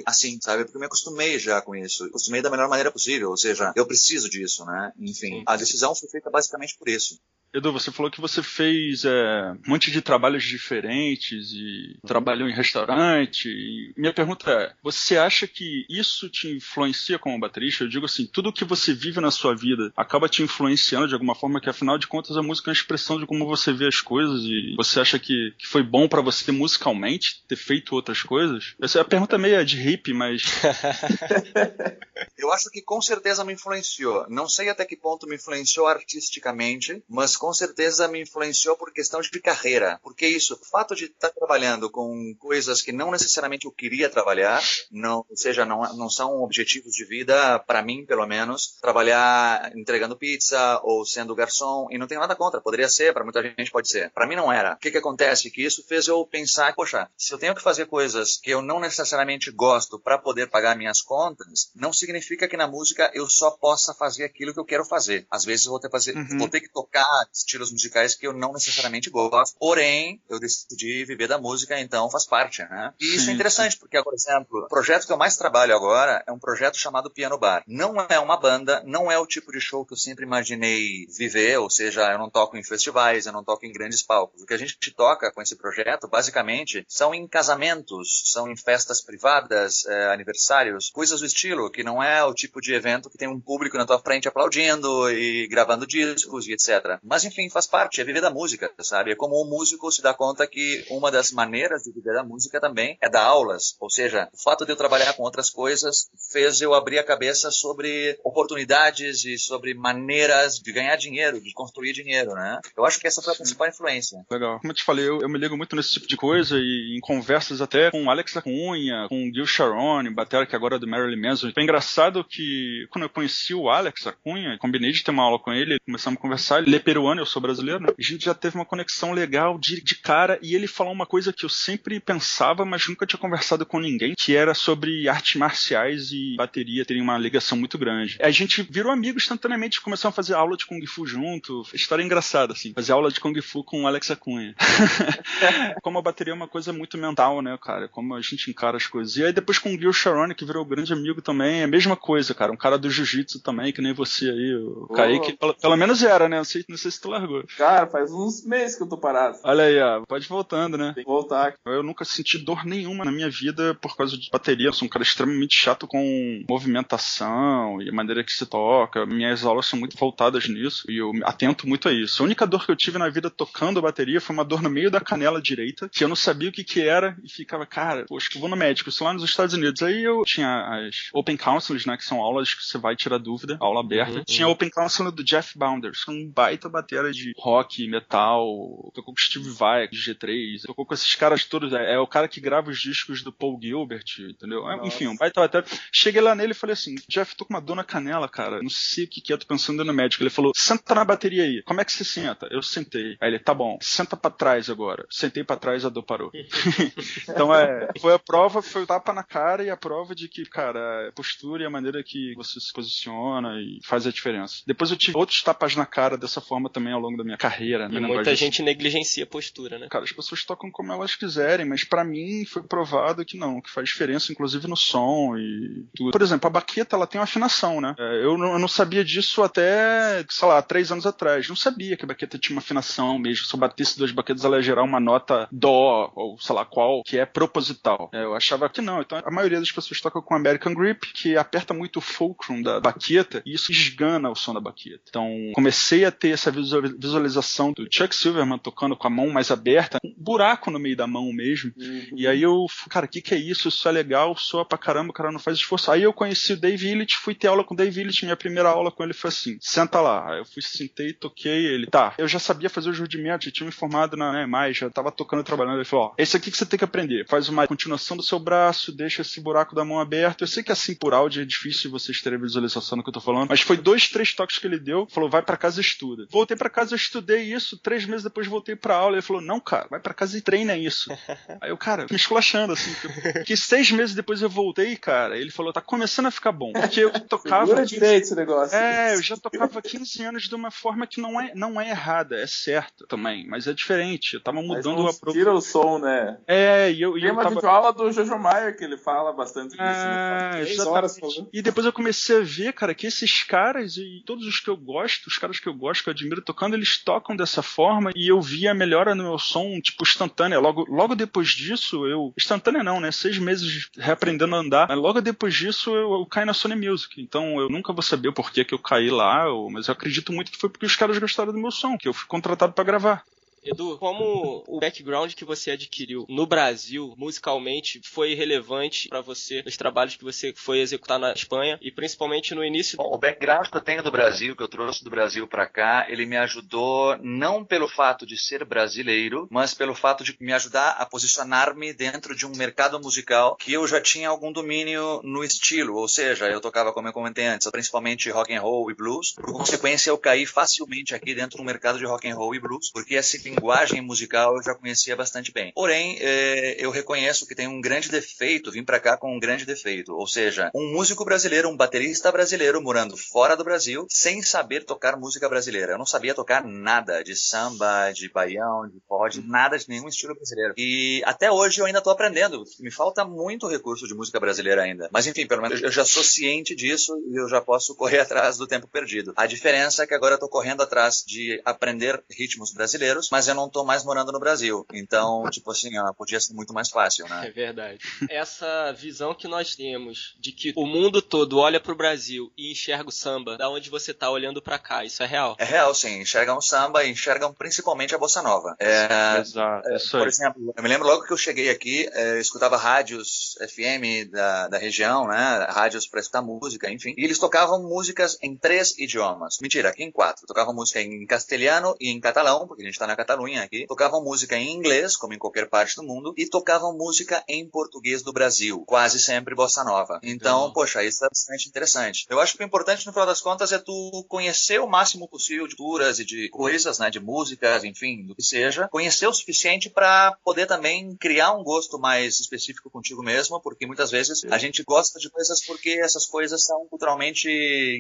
[0.07, 0.65] assim, sabe?
[0.65, 2.05] Porque eu me acostumei já com isso.
[2.05, 4.93] acostumei da melhor maneira possível, ou seja, eu preciso disso, né?
[4.99, 7.19] Enfim, a decisão foi feita basicamente por isso.
[7.53, 12.07] Edu, você falou que você fez é, um monte de trabalhos diferentes e uhum.
[12.07, 13.49] trabalhou em restaurante.
[13.49, 17.85] E minha pergunta é: você acha que isso te influencia como baterista?
[17.85, 21.35] Eu digo assim, tudo que você vive na sua vida acaba te influenciando de alguma
[21.35, 24.01] forma, que afinal de contas a música é uma expressão de como você vê as
[24.01, 28.75] coisas e você acha que, que foi bom para você musicalmente ter feito outras coisas?
[28.81, 30.43] Essa é a pergunta meio de hippie, mas.
[32.39, 34.27] Eu acho que com certeza me influenciou.
[34.29, 39.23] Não sei até que ponto me influenciou artisticamente, mas com certeza me influenciou por questão
[39.23, 39.99] de carreira.
[40.03, 44.63] Porque isso, o fato de estar trabalhando com coisas que não necessariamente eu queria trabalhar,
[44.91, 50.19] não, ou seja, não, não são objetivos de vida, para mim pelo menos, trabalhar entregando
[50.19, 53.89] pizza ou sendo garçom, e não tenho nada contra, poderia ser, para muita gente pode
[53.89, 54.11] ser.
[54.11, 54.75] Para mim não era.
[54.75, 55.51] O que, que acontece?
[55.51, 58.79] Que isso fez eu pensar, poxa, se eu tenho que fazer coisas que eu não
[58.79, 63.95] necessariamente gosto para poder pagar minhas contas, não significa que na música eu só possa
[63.95, 65.27] fazer aquilo que eu quero fazer.
[65.31, 66.39] Às vezes eu vou ter, fazer, uhum.
[66.39, 71.29] vou ter que tocar estilos musicais que eu não necessariamente gosto, porém, eu decidi viver
[71.29, 72.93] da música, então faz parte, né?
[73.01, 76.33] E isso é interessante, porque, por exemplo, o projeto que eu mais trabalho agora é
[76.33, 77.63] um projeto chamado Piano Bar.
[77.67, 81.59] Não é uma banda, não é o tipo de show que eu sempre imaginei viver,
[81.59, 84.43] ou seja, eu não toco em festivais, eu não toco em grandes palcos.
[84.43, 89.01] O que a gente toca com esse projeto, basicamente, são em casamentos, são em festas
[89.01, 93.29] privadas, é, aniversários, coisas do estilo, que não é o tipo de evento que tem
[93.29, 96.99] um público na tua frente aplaudindo e gravando discos e etc.
[97.03, 99.13] Mas enfim, faz parte, é viver da música, sabe?
[99.13, 102.61] É como um músico se dá conta que uma das maneiras de viver da música
[102.61, 103.77] também é dar aulas.
[103.81, 107.51] Ou seja, o fato de eu trabalhar com outras coisas fez eu abrir a cabeça
[107.51, 112.61] sobre oportunidades e sobre maneiras de ganhar dinheiro, de construir dinheiro, né?
[112.77, 114.25] Eu acho que essa foi a principal influência.
[114.31, 114.59] Legal.
[114.61, 117.01] Como eu te falei, eu, eu me ligo muito nesse tipo de coisa e em
[117.01, 121.51] conversas até com Alex Acunha, com Gil Sharon, batera que agora é do Marilyn Manson.
[121.53, 125.53] Foi engraçado que quando eu conheci o Alex Acunha, combinei de ter uma aula com
[125.53, 127.89] ele, começamos a conversar, ele é peruano, eu sou brasileiro, né?
[127.99, 131.33] A gente já teve uma conexão legal de, de cara e ele falou uma coisa
[131.33, 136.13] que eu sempre pensava, mas nunca tinha conversado com ninguém, que era sobre artes marciais
[136.13, 138.19] e bateria terem uma ligação muito grande.
[138.21, 141.63] A gente virou amigo instantaneamente, começamos a fazer aula de Kung Fu junto.
[141.75, 142.73] História engraçada, assim.
[142.73, 144.55] Fazer aula de Kung Fu com o Alex Acunha.
[145.83, 147.89] como a bateria é uma coisa muito mental, né, cara?
[147.89, 149.17] Como a gente encara as coisas.
[149.17, 151.97] E aí depois com o Gil Sharon, que virou grande amigo também, é a mesma
[151.97, 152.53] coisa, cara.
[152.53, 154.95] Um cara do jiu-jitsu também, que nem você aí, o oh.
[154.95, 155.33] Kaique.
[155.33, 156.37] Pelo, pelo menos era, né?
[156.37, 157.45] Não sei, não sei se tu largou?
[157.57, 159.39] Cara, faz uns meses que eu tô parado.
[159.45, 160.93] Olha aí, ó, pode ir voltando, né?
[160.95, 161.55] Tem que voltar.
[161.67, 164.69] Eu nunca senti dor nenhuma na minha vida por causa de bateria.
[164.69, 169.07] Eu sou um cara extremamente chato com movimentação e a maneira que se toca.
[169.07, 172.23] Minhas aulas são muito voltadas nisso e eu atento muito a isso.
[172.23, 174.91] A única dor que eu tive na vida tocando bateria foi uma dor no meio
[174.91, 178.29] da canela direita, que eu não sabia o que que era e ficava, cara, poxa,
[178.31, 179.83] que eu vou no médico, isso lá nos Estados Unidos.
[179.83, 183.57] Aí eu tinha as Open Counselors, né, que são aulas que você vai tirar dúvida,
[183.61, 184.19] aula aberta.
[184.19, 184.53] Uhum, tinha uhum.
[184.53, 189.21] Open Counselor do Jeff Bounders, que é um baita batera de rock, metal, tocou com
[189.21, 192.71] Steve Vai, de G3, tocou com esses caras todos, é, é o cara que grava
[192.71, 194.69] os discos do Paul Gilbert, entendeu?
[194.69, 194.89] É, Nossa.
[194.89, 195.65] Enfim, um baita batera.
[195.93, 198.71] Cheguei lá nele e falei assim, Jeff, tô com uma dor na canela, cara, não
[198.71, 200.23] sei o que que é, tô pensando no médico.
[200.23, 201.63] Ele falou, senta na bateria aí.
[201.63, 202.49] Como é que você senta?
[202.51, 203.17] Eu sentei.
[203.21, 205.07] Aí ele, tá bom, senta pra trás agora.
[205.09, 206.31] Sentei pra trás, a dor parou.
[207.29, 210.45] então é, foi a prova, foi o tapa na cara e a prova de que,
[210.45, 214.63] cara, a postura e a maneira que você se posiciona e faz a diferença.
[214.67, 217.87] Depois eu tive outros tapas na cara dessa forma também ao longo da minha carreira.
[217.91, 219.87] E né, muita de- gente negligencia a postura, né?
[219.91, 223.71] Cara, as pessoas tocam como elas quiserem, mas pra mim foi provado que não, que
[223.71, 226.11] faz diferença, inclusive no som e tudo.
[226.13, 227.95] Por exemplo, a baqueta ela tem uma afinação, né?
[227.99, 231.49] É, Eu não, eu não sabia disso até, sei lá, três anos atrás.
[231.49, 233.45] Não sabia que a baqueta tinha uma afinação mesmo.
[233.47, 237.03] Se eu batesse duas baquetas, ela ia gerar uma nota dó, ou sei lá qual,
[237.03, 238.11] que é proposital.
[238.13, 239.01] É, eu achava que não.
[239.01, 242.81] Então a maioria das pessoas toca com American Grip, que aperta muito o fulcrum da
[242.81, 245.01] baqueta, e isso esgana o som da baqueta.
[245.09, 246.51] Então comecei a ter essa
[246.99, 251.07] visualização do Chuck Silverman tocando com a mão mais aberta, um buraco no meio da
[251.07, 251.73] mão mesmo.
[252.15, 253.69] E aí eu, cara, o que, que é isso?
[253.69, 255.91] Isso é legal, soa pra caramba, o cara não faz esforço.
[255.91, 258.69] Aí eu conheci o Dave Illich, fui ter aula com o Dave Illich, minha primeira
[258.69, 260.33] aula com ele foi assim, senta lá.
[260.33, 263.67] Aí eu fui, sentei, toquei, ele, tá, eu já sabia fazer os rudimentos, já tinha
[263.67, 265.77] me formado na né, mais, já tava tocando e trabalhando.
[265.77, 268.39] Ele falou, ó, esse aqui que você tem que aprender, faz uma continuação do seu
[268.39, 270.43] braço, deixa esse buraco da mão aberto.
[270.43, 273.21] Eu sei que assim, por áudio, é difícil vocês terem visualização do que eu tô
[273.21, 276.27] falando, mas foi dois, três toques que ele deu, falou, vai pra casa e estuda.
[276.51, 279.61] Voltei pra casa, eu estudei isso, três meses depois voltei pra aula, ele falou, não,
[279.61, 281.09] cara, vai pra casa e treina isso.
[281.61, 285.51] Aí eu, cara, me esculachando, assim, que, que seis meses depois eu voltei, cara, ele
[285.51, 286.73] falou, tá começando a ficar bom.
[286.73, 287.67] Porque eu tocava.
[287.67, 288.77] Segura direito esse negócio.
[288.77, 292.37] É, eu já tocava 15 anos de uma forma que não é, não é errada,
[292.37, 294.35] é certa também, mas é diferente.
[294.35, 296.39] Eu tava Mas mudando não a tira o som, né?
[296.49, 297.55] É, e eu, e Tem eu uma tava.
[297.55, 299.83] videoaula do Jojo Maier que ele fala bastante disso.
[299.83, 300.51] Né?
[300.53, 300.97] Três exatamente.
[300.97, 301.49] horas falando.
[301.53, 304.77] E depois eu comecei a ver, cara, que esses caras e todos os que eu
[304.77, 308.29] gosto, os caras que eu gosto, que eu admiro tocando, eles tocam dessa forma e
[308.29, 310.59] eu vi a melhora no meu som, tipo, instantânea.
[310.59, 312.33] Logo, logo depois disso, eu.
[312.39, 313.11] Instantânea não, né?
[313.11, 314.89] Seis meses reaprendendo a andar.
[314.89, 317.21] Mas logo depois disso, eu, eu caí na Sony Music.
[317.21, 320.51] Então eu nunca vou saber o porquê que eu caí lá, mas eu acredito muito
[320.51, 323.25] que foi porque os caras gostaram do meu som, que eu fui contratado pra gravar.
[323.63, 329.77] Edu, como o background que você adquiriu no Brasil, musicalmente, foi relevante pra você nos
[329.77, 333.77] trabalhos que você foi executar na Espanha e principalmente no início Bom, o background que
[333.77, 337.65] eu tenho do Brasil, que eu trouxe do Brasil para cá, ele me ajudou não
[337.65, 342.47] pelo fato de ser brasileiro, mas pelo fato de me ajudar a posicionar-me dentro de
[342.47, 346.93] um mercado musical que eu já tinha algum domínio no estilo, ou seja, eu tocava,
[346.93, 349.33] como eu comentei antes, principalmente rock and roll e blues.
[349.33, 352.91] Por consequência, eu caí facilmente aqui dentro do mercado de rock and roll e blues,
[352.91, 355.73] porque essa linguagem musical eu já conhecia bastante bem.
[355.75, 359.67] Porém, eh, eu reconheço que tem um grande defeito, vim para cá com um grande
[359.67, 364.85] defeito, ou seja, um músico brasileiro, um baterista brasileiro morando fora do Brasil, sem saber
[364.85, 365.93] tocar música brasileira.
[365.93, 370.35] Eu não sabia tocar nada de samba, de baião, de pode, nada de nenhum estilo
[370.35, 370.75] brasileiro.
[370.77, 372.65] E até hoje eu ainda estou aprendendo.
[372.79, 375.09] Me falta muito recurso de música brasileira ainda.
[375.13, 378.57] Mas enfim, pelo menos eu já sou ciente disso e eu já posso correr atrás
[378.57, 379.33] do tempo perdido.
[379.37, 383.55] A diferença é que agora eu tô correndo atrás de aprender ritmos brasileiros, mas eu
[383.55, 384.87] não tô mais morando no Brasil.
[384.93, 387.47] Então, tipo assim, ó, podia ser muito mais fácil, né?
[387.47, 388.01] É verdade.
[388.29, 393.09] Essa visão que nós temos de que o mundo todo olha pro Brasil e enxerga
[393.09, 395.57] o samba, da onde você tá olhando pra cá, isso é real.
[395.59, 396.21] É real, sim.
[396.21, 398.77] Enxergam o samba e enxergam principalmente a bossa nova.
[398.79, 402.33] É, Exato, É, isso por exemplo, eu me lembro logo que eu cheguei aqui, é,
[402.33, 405.67] eu escutava rádios FM da, da região, né?
[405.71, 407.15] Rádios para escutar música, enfim.
[407.17, 409.59] E eles tocavam músicas em três idiomas.
[409.61, 410.47] Mentira, aqui em quatro.
[410.47, 413.87] Tocavam música em castelhano e em catalão, porque a gente tá na Catalunha aqui.
[413.87, 416.35] Tocavam música em inglês, como em qualquer parte do mundo.
[416.37, 418.85] E tocavam música em português do Brasil.
[418.87, 420.19] Quase sempre bossa nova.
[420.23, 420.73] Então, Uhum.
[420.73, 422.27] poxa, isso é bastante interessante.
[422.29, 425.67] Eu acho que o importante, no final das contas, é tu conhecer o máximo possível
[425.67, 427.11] de culturas e de coisas, né?
[427.11, 428.89] De músicas, enfim, do que seja.
[428.89, 434.11] Conhecer o suficiente para poder também criar um gosto mais específico contigo mesmo, porque muitas
[434.11, 437.49] vezes a gente gosta de coisas porque essas coisas são culturalmente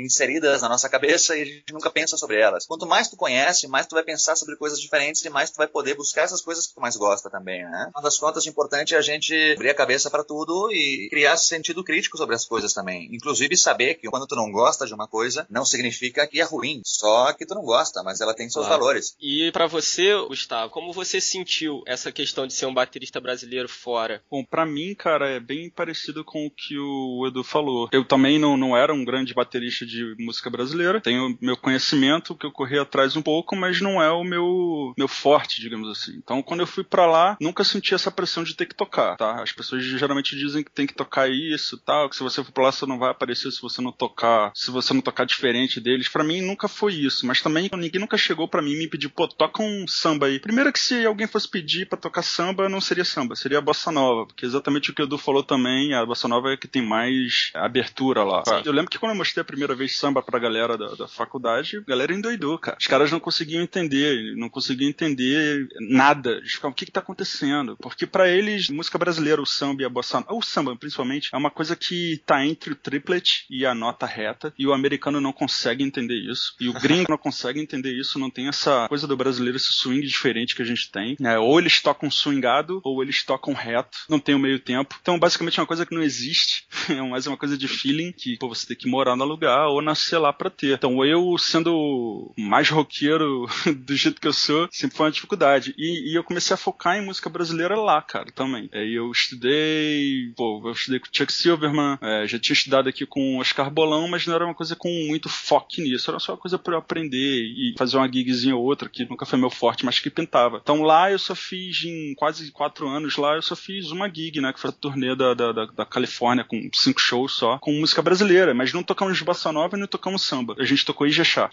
[0.02, 2.66] inseridas na nossa cabeça e a gente nunca pensa sobre elas.
[2.66, 5.56] Quanto mais tu conhece, mais tu vai pensar sobre coisas diferentes diferentes e mais tu
[5.56, 7.90] vai poder buscar essas coisas que tu mais gosta também, né?
[7.94, 11.37] Uma das contas, o importante é a gente abrir a cabeça para tudo e criar
[11.37, 13.09] sentido crítico sobre as coisas também.
[13.12, 16.80] Inclusive saber que quando tu não gosta de uma coisa, não significa que é ruim,
[16.85, 18.80] só que tu não gosta, mas ela tem seus claro.
[18.80, 19.14] valores.
[19.20, 24.22] E para você, Gustavo, como você sentiu essa questão de ser um baterista brasileiro fora?
[24.30, 27.88] Bom, para mim, cara, é bem parecido com o que o Edu falou.
[27.92, 31.00] Eu também não, não era um grande baterista de música brasileira.
[31.00, 35.09] Tenho meu conhecimento que eu corri atrás um pouco, mas não é o meu meu
[35.11, 36.16] forte, digamos assim.
[36.16, 39.42] Então, quando eu fui para lá, nunca senti essa pressão de ter que tocar, tá?
[39.42, 42.64] As pessoas geralmente dizem que tem que tocar isso, tal, que se você for pra
[42.64, 46.09] lá você não vai aparecer se você não tocar, se você não tocar diferente deles.
[46.09, 49.11] Para mim nunca foi isso, mas também ninguém nunca chegou para mim e me pediu,
[49.11, 50.38] pô, toca um samba aí.
[50.38, 54.27] Primeiro que se alguém fosse pedir para tocar samba, não seria samba, seria bossa nova,
[54.27, 57.51] porque exatamente o que o Edu falou também, a bossa nova é que tem mais
[57.55, 58.42] abertura lá.
[58.44, 58.62] Sim.
[58.64, 61.79] Eu lembro que quando eu mostrei a primeira vez samba pra galera da, da faculdade,
[61.79, 62.77] a galera endoidou, cara.
[62.79, 66.40] Os caras não conseguiam entender, não conseguiam entender nada.
[66.44, 67.76] Ficavam, o que que tá acontecendo?
[67.76, 71.50] Porque para eles, música brasileira, o samba e a bossa o samba principalmente, é uma
[71.50, 75.82] coisa que tá entre o triplet e a nota reta, e o americano não consegue
[75.82, 79.56] entender isso, e o gringo não consegue entender isso, não tem essa coisa do brasileiro,
[79.56, 81.16] esse swing diferente que a gente tem.
[81.22, 84.96] É, ou eles tocam swingado, ou eles tocam reto, não tem o meio tempo.
[85.00, 88.36] Então, basicamente, é uma coisa que não existe, é mais uma coisa de feeling, que
[88.38, 90.74] pô, você tem que morar no lugar ou nascer lá pra ter.
[90.74, 93.46] Então, eu, sendo mais roqueiro
[93.84, 95.74] do jeito que eu sou, sempre foi uma dificuldade.
[95.76, 98.68] E, e eu comecei a focar em música brasileira lá, cara, também.
[98.72, 103.07] Aí eu estudei, pô, eu estudei com o Chuck Silverman, é, já tinha estudado aqui
[103.07, 106.33] com o Oscar Bolão, mas não era uma coisa com muito foco nisso, era só
[106.33, 109.50] uma coisa para eu aprender e fazer uma gigzinha ou outra, que nunca foi meu
[109.50, 110.61] forte, mas que pintava.
[110.62, 114.40] Então lá eu só fiz, em quase quatro anos lá, eu só fiz uma gig,
[114.40, 117.72] né, que foi a turnê da, da, da, da Califórnia, com cinco shows só, com
[117.72, 120.55] música brasileira, mas não tocamos bossa nova e não tocamos samba.
[120.59, 121.50] A gente tocou Ijexá.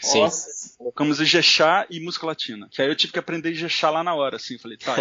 [0.00, 0.24] Sim.
[0.84, 2.63] Tocamos Ijexá e música latina.
[2.70, 4.58] Que aí eu tive que aprender Ijexá lá na hora, assim.
[4.58, 4.96] Falei, tá,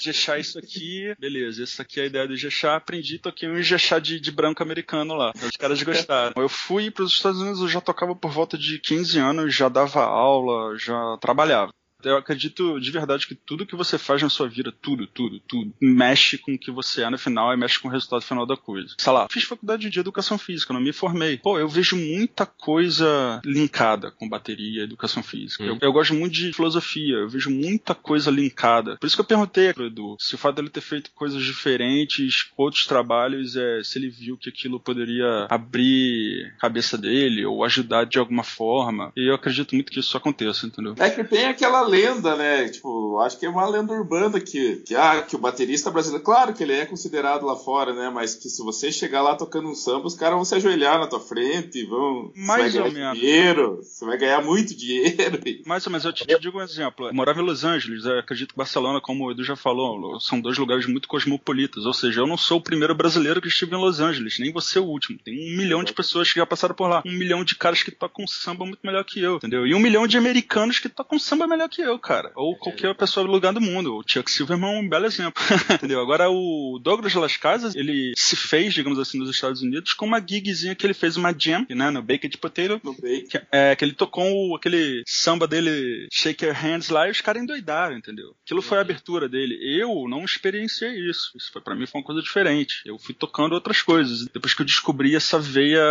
[0.00, 3.98] Ijexá, isso aqui, beleza, essa aqui é a ideia do Ijexá, aprendi, toquei um Ijexá
[3.98, 5.32] de, de branco americano lá.
[5.42, 6.32] Os caras gostaram.
[6.36, 9.68] Eu fui para os Estados Unidos, eu já tocava por volta de 15 anos, já
[9.68, 14.48] dava aula, já trabalhava eu acredito de verdade que tudo que você faz na sua
[14.48, 17.88] vida, tudo, tudo, tudo, mexe com o que você é no final e mexe com
[17.88, 18.94] o resultado final da coisa.
[18.98, 21.38] Sei lá, fiz faculdade de educação física, não me formei.
[21.38, 25.64] Pô, eu vejo muita coisa linkada com bateria, educação física.
[25.64, 25.68] Hum.
[25.68, 28.96] Eu, eu, gosto muito de filosofia, eu vejo muita coisa linkada.
[28.96, 32.50] Por isso que eu perguntei pro Edu se o fato dele ter feito coisas diferentes,
[32.56, 38.04] outros trabalhos, é, se ele viu que aquilo poderia abrir a cabeça dele ou ajudar
[38.04, 39.12] de alguma forma.
[39.16, 40.94] E eu acredito muito que isso aconteça, entendeu?
[40.98, 42.68] É que tem aquela lenda, né?
[42.68, 46.52] Tipo, acho que é uma lenda urbana que, que, ah, que o baterista brasileiro, claro
[46.52, 48.10] que ele é considerado lá fora, né?
[48.10, 51.06] Mas que se você chegar lá tocando um samba, os caras vão se ajoelhar na
[51.06, 52.32] tua frente, vão.
[52.36, 53.18] Mais ou ganhar menos.
[53.18, 55.40] dinheiro, você vai ganhar muito dinheiro.
[55.66, 57.08] Mais ou menos, eu te, te digo um exemplo.
[57.08, 60.58] Eu morava em Los Angeles, acredito que Barcelona, como o Edu já falou, são dois
[60.58, 61.84] lugares muito cosmopolitas.
[61.84, 64.78] Ou seja, eu não sou o primeiro brasileiro que estive em Los Angeles, nem você
[64.78, 65.18] o último.
[65.18, 67.02] Tem um milhão de pessoas que já passaram por lá.
[67.04, 69.66] Um milhão de caras que tocam samba muito melhor que eu, entendeu?
[69.66, 72.32] E um milhão de americanos que tocam samba melhor que eu, cara.
[72.34, 73.96] Ou qualquer pessoa do lugar do mundo.
[73.96, 75.42] O Chuck Silverman é um belo exemplo.
[75.72, 76.00] Entendeu?
[76.00, 80.20] Agora, o Douglas Las Casas, ele se fez, digamos assim, nos Estados Unidos com uma
[80.20, 82.80] gigzinha que ele fez uma jam, né, no Baked Potato.
[82.82, 83.28] No bake.
[83.28, 87.42] Que, é, que ele tocou aquele samba dele, Shake Your Hands lá, e os caras
[87.42, 88.34] endoidaram, entendeu?
[88.44, 89.58] Aquilo foi a abertura dele.
[89.80, 91.32] Eu não experienciei isso.
[91.36, 92.82] Isso foi para mim foi uma coisa diferente.
[92.84, 94.26] Eu fui tocando outras coisas.
[94.32, 95.82] Depois que eu descobri essa veia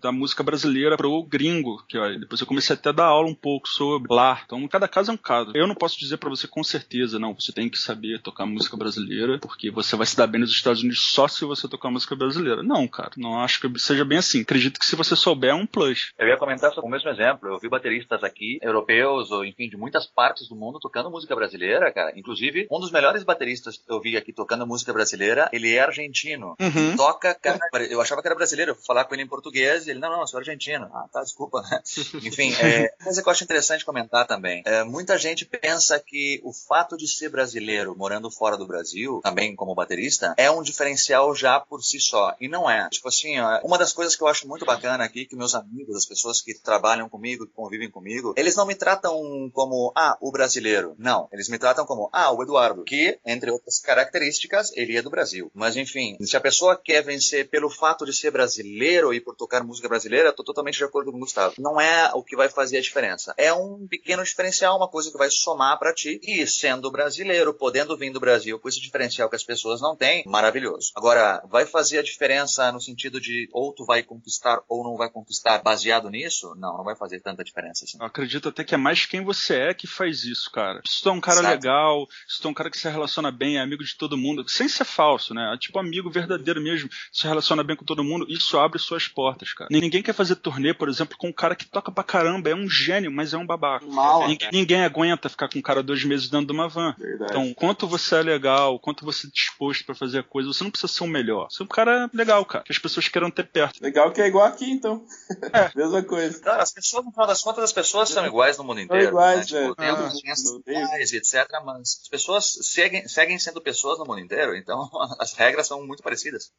[0.00, 3.34] da música brasileira pro gringo, que ó, depois eu comecei até a dar aula um
[3.34, 4.40] pouco sobre lá.
[4.44, 5.31] Então, cada caso é um caso.
[5.54, 8.76] Eu não posso dizer para você com certeza, não, você tem que saber tocar música
[8.76, 12.14] brasileira, porque você vai se dar bem nos Estados Unidos só se você tocar música
[12.14, 12.62] brasileira.
[12.62, 14.42] Não, cara, não acho que seja bem assim.
[14.42, 16.12] Acredito que se você souber é um plus.
[16.18, 17.48] Eu ia comentar sobre o mesmo exemplo.
[17.48, 21.92] Eu vi bateristas aqui, europeus, ou enfim, de muitas partes do mundo tocando música brasileira,
[21.92, 22.12] cara.
[22.16, 26.56] Inclusive, um dos melhores bateristas que eu vi aqui tocando música brasileira, ele é argentino.
[26.60, 26.96] Uhum.
[26.96, 27.58] Toca, cara,
[27.90, 30.10] eu achava que era brasileiro, eu fui falar com ele em português, e ele, não,
[30.10, 30.88] não, eu sou argentino.
[30.92, 31.62] Ah, tá, desculpa.
[32.22, 34.62] enfim, é, coisa que eu acho interessante comentar também.
[34.66, 39.54] É, muita gente pensa que o fato de ser brasileiro morando fora do Brasil, também
[39.56, 42.34] como baterista, é um diferencial já por si só.
[42.40, 42.88] E não é.
[42.90, 46.06] Tipo assim, uma das coisas que eu acho muito bacana aqui, que meus amigos, as
[46.06, 50.94] pessoas que trabalham comigo, que convivem comigo, eles não me tratam como, ah, o brasileiro.
[50.98, 51.28] Não.
[51.32, 55.50] Eles me tratam como, ah, o Eduardo, que, entre outras características, ele é do Brasil.
[55.54, 59.62] Mas enfim, se a pessoa quer vencer pelo fato de ser brasileiro e por tocar
[59.62, 61.54] música brasileira, tô totalmente de acordo com o Gustavo.
[61.58, 63.34] Não é o que vai fazer a diferença.
[63.36, 66.20] É um pequeno diferencial, uma coisa que vai somar para ti.
[66.22, 70.24] E sendo brasileiro, podendo vir do Brasil com esse diferencial que as pessoas não têm,
[70.26, 70.92] maravilhoso.
[70.96, 75.10] Agora, vai fazer a diferença no sentido de ou tu vai conquistar ou não vai
[75.10, 76.54] conquistar baseado nisso?
[76.56, 77.98] Não, não vai fazer tanta diferença assim.
[78.00, 80.80] Eu acredito até que é mais quem você é que faz isso, cara.
[80.86, 81.54] Se tu é um cara Exato.
[81.54, 84.48] legal, se tu é um cara que se relaciona bem, é amigo de todo mundo,
[84.48, 85.52] sem ser falso, né?
[85.54, 89.52] É tipo amigo verdadeiro mesmo, se relaciona bem com todo mundo, isso abre suas portas,
[89.52, 89.68] cara.
[89.70, 92.68] Ninguém quer fazer turnê, por exemplo, com um cara que toca pra caramba, é um
[92.68, 93.84] gênio, mas é um babaca.
[93.86, 96.94] Mal, Ninguém, ninguém aguenta ficar com um cara dois meses dentro de uma van.
[96.98, 97.32] Verdade.
[97.32, 100.70] Então, quanto você é legal, quanto você é disposto pra fazer a coisa, você não
[100.70, 101.48] precisa ser o melhor.
[101.50, 103.82] Você é um cara legal, cara, que as pessoas queiram ter perto.
[103.82, 105.04] Legal que é igual aqui, então.
[105.52, 105.70] É.
[105.76, 106.40] Mesma coisa.
[106.40, 109.08] Cara, as pessoas, no final das contas, as pessoas são iguais no mundo inteiro.
[109.08, 109.44] iguais, né?
[109.44, 109.74] Tipo, velho.
[109.76, 111.48] tem Ah, diferenças etc.
[111.64, 114.88] Mas as pessoas seguem, seguem sendo pessoas no mundo inteiro, então
[115.18, 116.50] as regras são muito parecidas.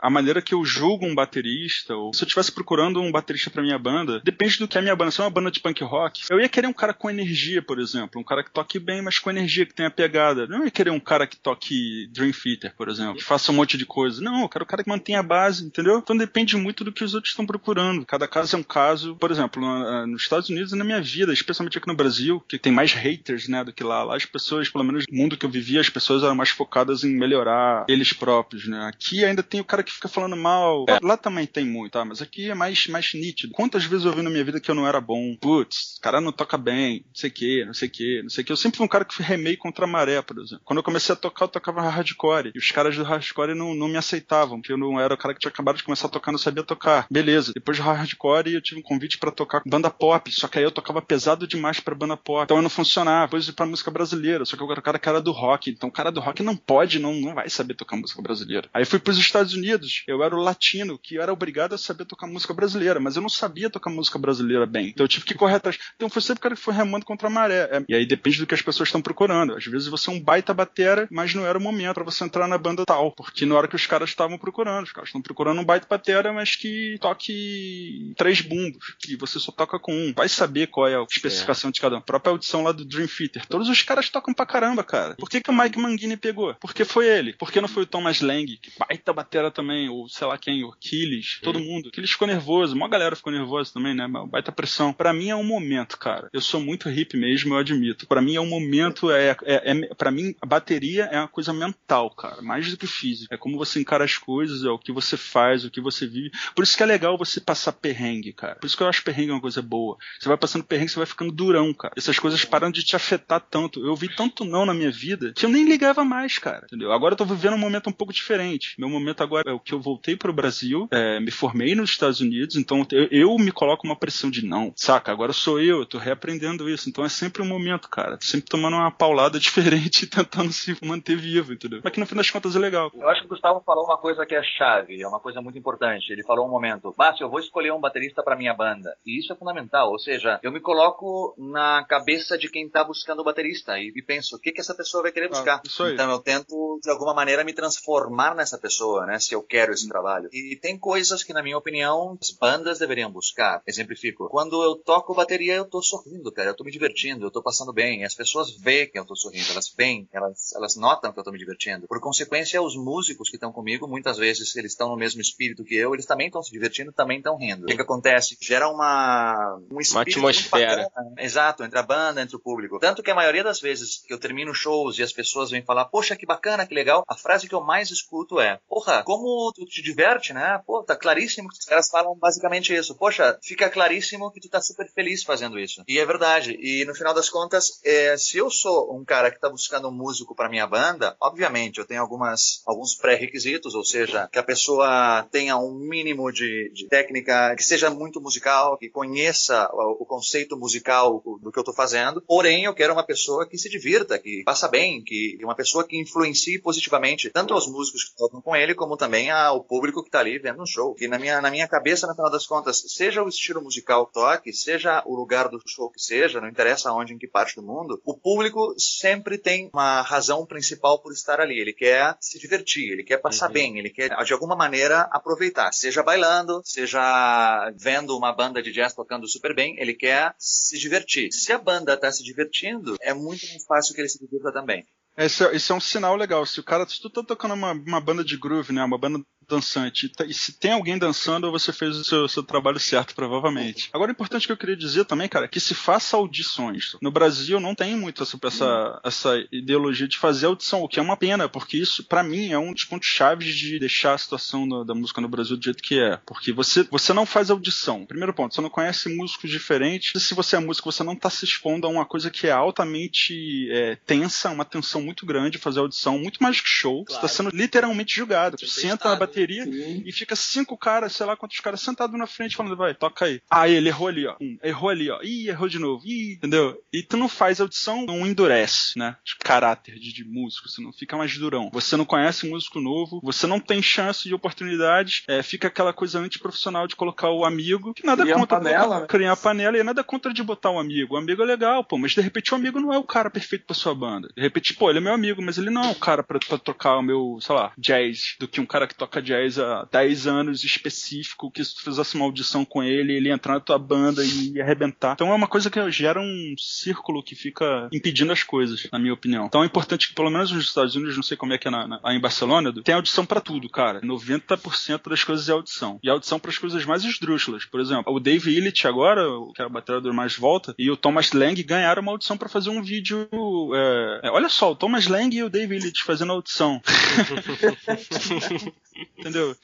[0.00, 3.62] A maneira que eu julgo um baterista, ou se eu estivesse procurando um baterista pra
[3.62, 5.10] minha banda, depende do que é a minha banda.
[5.10, 7.78] Se é uma banda de punk rock, eu ia querer um cara com energia, por
[7.78, 8.20] exemplo.
[8.20, 10.46] Um cara que toque bem, mas com energia, que tenha pegada.
[10.46, 13.76] Não ia querer um cara que toque Dream Theater, por exemplo, que faça um monte
[13.78, 14.22] de coisa.
[14.22, 15.98] Não, eu quero um cara que mantenha a base, entendeu?
[15.98, 18.04] Então depende muito do que os outros estão procurando.
[18.06, 19.16] Cada caso é um caso.
[19.16, 22.58] Por exemplo, na- nos Estados Unidos e na minha vida, especialmente aqui no Brasil, que
[22.58, 24.02] tem mais haters, né, do que lá.
[24.04, 27.04] Lá as pessoas, pelo menos no mundo que eu vivia, as pessoas eram mais focadas
[27.04, 28.86] em melhorar eles próprios, né?
[28.86, 30.84] Aqui ainda tem o cara que fica falando mal.
[30.88, 32.04] É, Lá também tem muito, tá?
[32.04, 33.52] Mas aqui é mais, mais nítido.
[33.52, 35.36] Quantas vezes eu vi na minha vida que eu não era bom?
[35.40, 38.30] Putz, o cara não toca bem, não sei o que, não sei o que, não
[38.30, 38.52] sei o que.
[38.52, 40.62] Eu sempre fui um cara que remei contra a maré, por exemplo.
[40.64, 42.52] Quando eu comecei a tocar, eu tocava hardcore.
[42.54, 45.34] E os caras do hardcore não, não me aceitavam, porque eu não era o cara
[45.34, 47.06] que tinha acabado de começar a tocar, não sabia tocar.
[47.10, 47.52] Beleza.
[47.54, 50.64] Depois do hardcore, eu tive um convite pra tocar com banda pop, só que aí
[50.64, 52.44] eu tocava pesado demais pra banda pop.
[52.44, 53.26] Então eu não funcionava.
[53.26, 55.70] Depois pra música brasileira, só que eu era o cara que era do rock.
[55.70, 58.68] Então o cara do rock não pode, não, não vai saber tocar música brasileira.
[58.72, 62.26] Aí fui pros Estados Unidos, eu era o latino, que era obrigado a saber tocar
[62.26, 64.88] música brasileira, mas eu não sabia tocar música brasileira bem.
[64.88, 65.78] Então eu tive que correr atrás.
[65.96, 67.68] Então foi sempre o cara que foi remando contra a maré.
[67.72, 69.54] É, E aí depende do que as pessoas estão procurando.
[69.54, 72.46] Às vezes você é um baita batera, mas não era o momento pra você entrar
[72.48, 73.12] na banda tal.
[73.12, 76.32] Porque na hora que os caras estavam procurando, os caras estão procurando um baita batera,
[76.32, 78.94] mas que toque três bumbos.
[79.08, 80.12] E você só toca com um.
[80.14, 81.98] Vai saber qual é a especificação de cada um.
[81.98, 83.46] A própria audição lá do Dream Theater.
[83.46, 85.14] Todos os caras tocam pra caramba, cara.
[85.16, 86.54] Por que, que o Mike Mangini pegou?
[86.60, 87.32] Porque foi ele.
[87.32, 88.46] Por que não foi o Thomas Lang?
[88.56, 89.67] Que baita batera também.
[89.88, 91.40] Ou sei lá quem, o Aquiles.
[91.42, 91.88] Todo mundo.
[91.88, 92.74] Aquiles ficou nervoso.
[92.74, 94.06] Uma galera ficou nervosa também, né?
[94.30, 94.92] Baita pressão.
[94.92, 96.28] Pra mim é um momento, cara.
[96.32, 98.06] Eu sou muito hippie mesmo, eu admito.
[98.06, 99.10] Pra mim é um momento.
[99.10, 102.42] É, é, é, pra mim, a bateria é uma coisa mental, cara.
[102.42, 103.34] Mais do que física.
[103.34, 106.30] É como você encara as coisas, é o que você faz, o que você vive.
[106.54, 108.56] Por isso que é legal você passar perrengue, cara.
[108.56, 109.96] Por isso que eu acho perrengue uma coisa boa.
[110.18, 111.94] Você vai passando perrengue, você vai ficando durão, cara.
[111.96, 113.84] Essas coisas param de te afetar tanto.
[113.84, 116.66] Eu vi tanto não na minha vida que eu nem ligava mais, cara.
[116.66, 116.92] Entendeu?
[116.92, 118.74] Agora eu tô vivendo um momento um pouco diferente.
[118.78, 122.20] Meu momento agora é o que eu voltei pro Brasil, é, me formei nos Estados
[122.20, 125.12] Unidos, então eu, eu me coloco uma pressão de não, saca?
[125.12, 126.88] Agora sou eu, eu tô reaprendendo isso.
[126.88, 128.16] Então é sempre um momento, cara.
[128.16, 131.80] Tô sempre tomando uma paulada diferente e tentando se manter vivo, entendeu?
[131.82, 132.90] Mas que no fim das contas é legal.
[132.94, 135.58] Eu acho que o Gustavo falou uma coisa que é chave, é uma coisa muito
[135.58, 136.12] importante.
[136.12, 138.96] Ele falou um momento, Márcio, eu vou escolher um baterista para minha banda.
[139.04, 143.20] E isso é fundamental, ou seja, eu me coloco na cabeça de quem tá buscando
[143.20, 145.56] o baterista e, e penso, o que que essa pessoa vai querer buscar?
[145.56, 145.94] Ah, isso aí.
[145.94, 149.88] Então eu tento, de alguma maneira, me transformar nessa pessoa, né, se eu quero esse
[149.88, 150.28] trabalho.
[150.32, 153.62] E tem coisas que, na minha opinião, as bandas deveriam buscar.
[153.66, 157.42] Exemplifico, quando eu toco bateria, eu tô sorrindo, cara, eu tô me divertindo, eu tô
[157.42, 158.02] passando bem.
[158.02, 161.24] E as pessoas veem que eu tô sorrindo, elas veem, elas, elas notam que eu
[161.24, 161.86] tô me divertindo.
[161.86, 165.74] Por consequência, os músicos que estão comigo, muitas vezes eles estão no mesmo espírito que
[165.74, 167.64] eu, eles também estão se divertindo, também estão rindo.
[167.64, 168.36] O que, que acontece?
[168.40, 170.84] Gera uma, um espírito muito atmosfera.
[170.84, 171.14] bacana.
[171.18, 172.78] Exato, entre a banda, entre o público.
[172.78, 175.86] Tanto que a maioria das vezes que eu termino shows e as pessoas vêm falar,
[175.86, 179.64] poxa, que bacana, que legal, a frase que eu mais escuto é, porra, como tu
[179.64, 180.60] te diverte, né?
[180.66, 182.94] Pô, tá claríssimo que os caras falam basicamente isso.
[182.94, 185.82] Poxa, fica claríssimo que tu tá super feliz fazendo isso.
[185.86, 186.58] E é verdade.
[186.60, 189.92] E no final das contas, é, se eu sou um cara que tá buscando um
[189.92, 195.26] músico para minha banda, obviamente eu tenho algumas, alguns pré-requisitos, ou seja, que a pessoa
[195.30, 200.56] tenha um mínimo de, de técnica, que seja muito musical, que conheça o, o conceito
[200.56, 202.22] musical do que eu tô fazendo.
[202.22, 205.98] Porém, eu quero uma pessoa que se divirta, que faça bem, que uma pessoa que
[205.98, 210.20] influencie positivamente tanto aos músicos que tocam com ele, como também ao público que tá
[210.20, 210.94] ali vendo um show.
[211.00, 214.12] E na minha, na minha cabeça, no final das contas, seja o estilo musical que
[214.12, 217.62] toque, seja o lugar do show que seja, não interessa onde, em que parte do
[217.62, 221.58] mundo, o público sempre tem uma razão principal por estar ali.
[221.58, 223.52] Ele quer se divertir, ele quer passar Uhum.
[223.52, 225.72] bem, ele quer, de alguma maneira, aproveitar.
[225.72, 231.32] Seja bailando, seja vendo uma banda de jazz tocando super bem, ele quer se divertir.
[231.32, 234.86] Se a banda está se divertindo, é muito mais fácil que ele se divirta também.
[235.18, 236.46] Esse, é- esse é um sinal legal.
[236.46, 238.82] Se o cara, se tu tá tocando uma, uma banda de groove, né?
[238.84, 240.12] Uma banda dançante.
[240.26, 243.88] E se tem alguém dançando, você fez o seu, seu trabalho certo, provavelmente.
[243.92, 246.96] Agora, o importante que eu queria dizer também, cara, é que se faça audições.
[247.00, 251.02] No Brasil não tem muito essa, essa, essa ideologia de fazer audição, o que é
[251.02, 254.68] uma pena, porque isso, para mim, é um dos pontos chaves de deixar a situação
[254.68, 256.18] da, da, música no Brasil do jeito que é.
[256.26, 258.04] Porque você, você não faz audição.
[258.04, 260.22] Primeiro ponto, você não conhece músicos diferentes.
[260.22, 263.68] Se você é músico, você não tá se expondo a uma coisa que é altamente
[263.70, 267.04] é, tensa, uma tensão muito grande fazer audição, muito mais que show.
[267.04, 267.20] Claro.
[267.20, 268.58] Você tá sendo literalmente julgado.
[268.58, 270.02] Você senta na bateria Sim.
[270.04, 273.40] e fica cinco caras, sei lá quantos caras sentados na frente falando, vai, toca aí.
[273.50, 274.36] Ah, ele errou ali, ó.
[274.62, 275.20] Errou ali, ó.
[275.22, 276.06] Ih, errou de novo.
[276.06, 276.80] Ih, entendeu?
[276.92, 279.16] E tu não faz audição, não endurece, né?
[279.24, 281.70] De caráter de, de músico, você não fica mais durão.
[281.72, 286.18] Você não conhece músico novo, você não tem chance de oportunidade, é, fica aquela coisa
[286.18, 288.58] antiprofissional de colocar o amigo, que nada criar contra.
[288.58, 289.06] Panela, né?
[289.06, 291.14] Criar a panela e nada contra de botar um amigo.
[291.14, 293.66] O amigo é legal, pô, mas de repente o amigo não é o cara perfeito
[293.66, 294.28] pra sua banda.
[294.34, 296.58] De repente, pô, ele é meu amigo, mas ele não é o cara pra, pra
[296.58, 300.26] tocar o meu, sei lá, jazz, do que um cara que toca jazz há 10
[300.26, 304.24] anos específico, que se tu fizesse uma audição com ele, ele entrar na tua banda
[304.24, 305.12] e arrebentar.
[305.12, 309.12] Então é uma coisa que gera um círculo que fica impedindo as coisas, na minha
[309.12, 309.46] opinião.
[309.46, 311.70] Então é importante que, pelo menos nos Estados Unidos, não sei como é que é
[311.70, 314.00] na, na, em Barcelona, tem audição para tudo, cara.
[314.00, 315.98] 90% das coisas é audição.
[316.02, 317.64] E audição para as coisas mais esdrúxulas.
[317.64, 319.22] Por exemplo, o Dave Illich agora,
[319.54, 322.70] que é o baterador mais volta, e o Thomas Lang ganharam uma audição para fazer
[322.70, 323.28] um vídeo.
[323.74, 324.20] É...
[324.24, 326.80] É, olha só, o Thomas Lang e o Dave Illich fazendo audição.
[329.22, 329.56] 真的。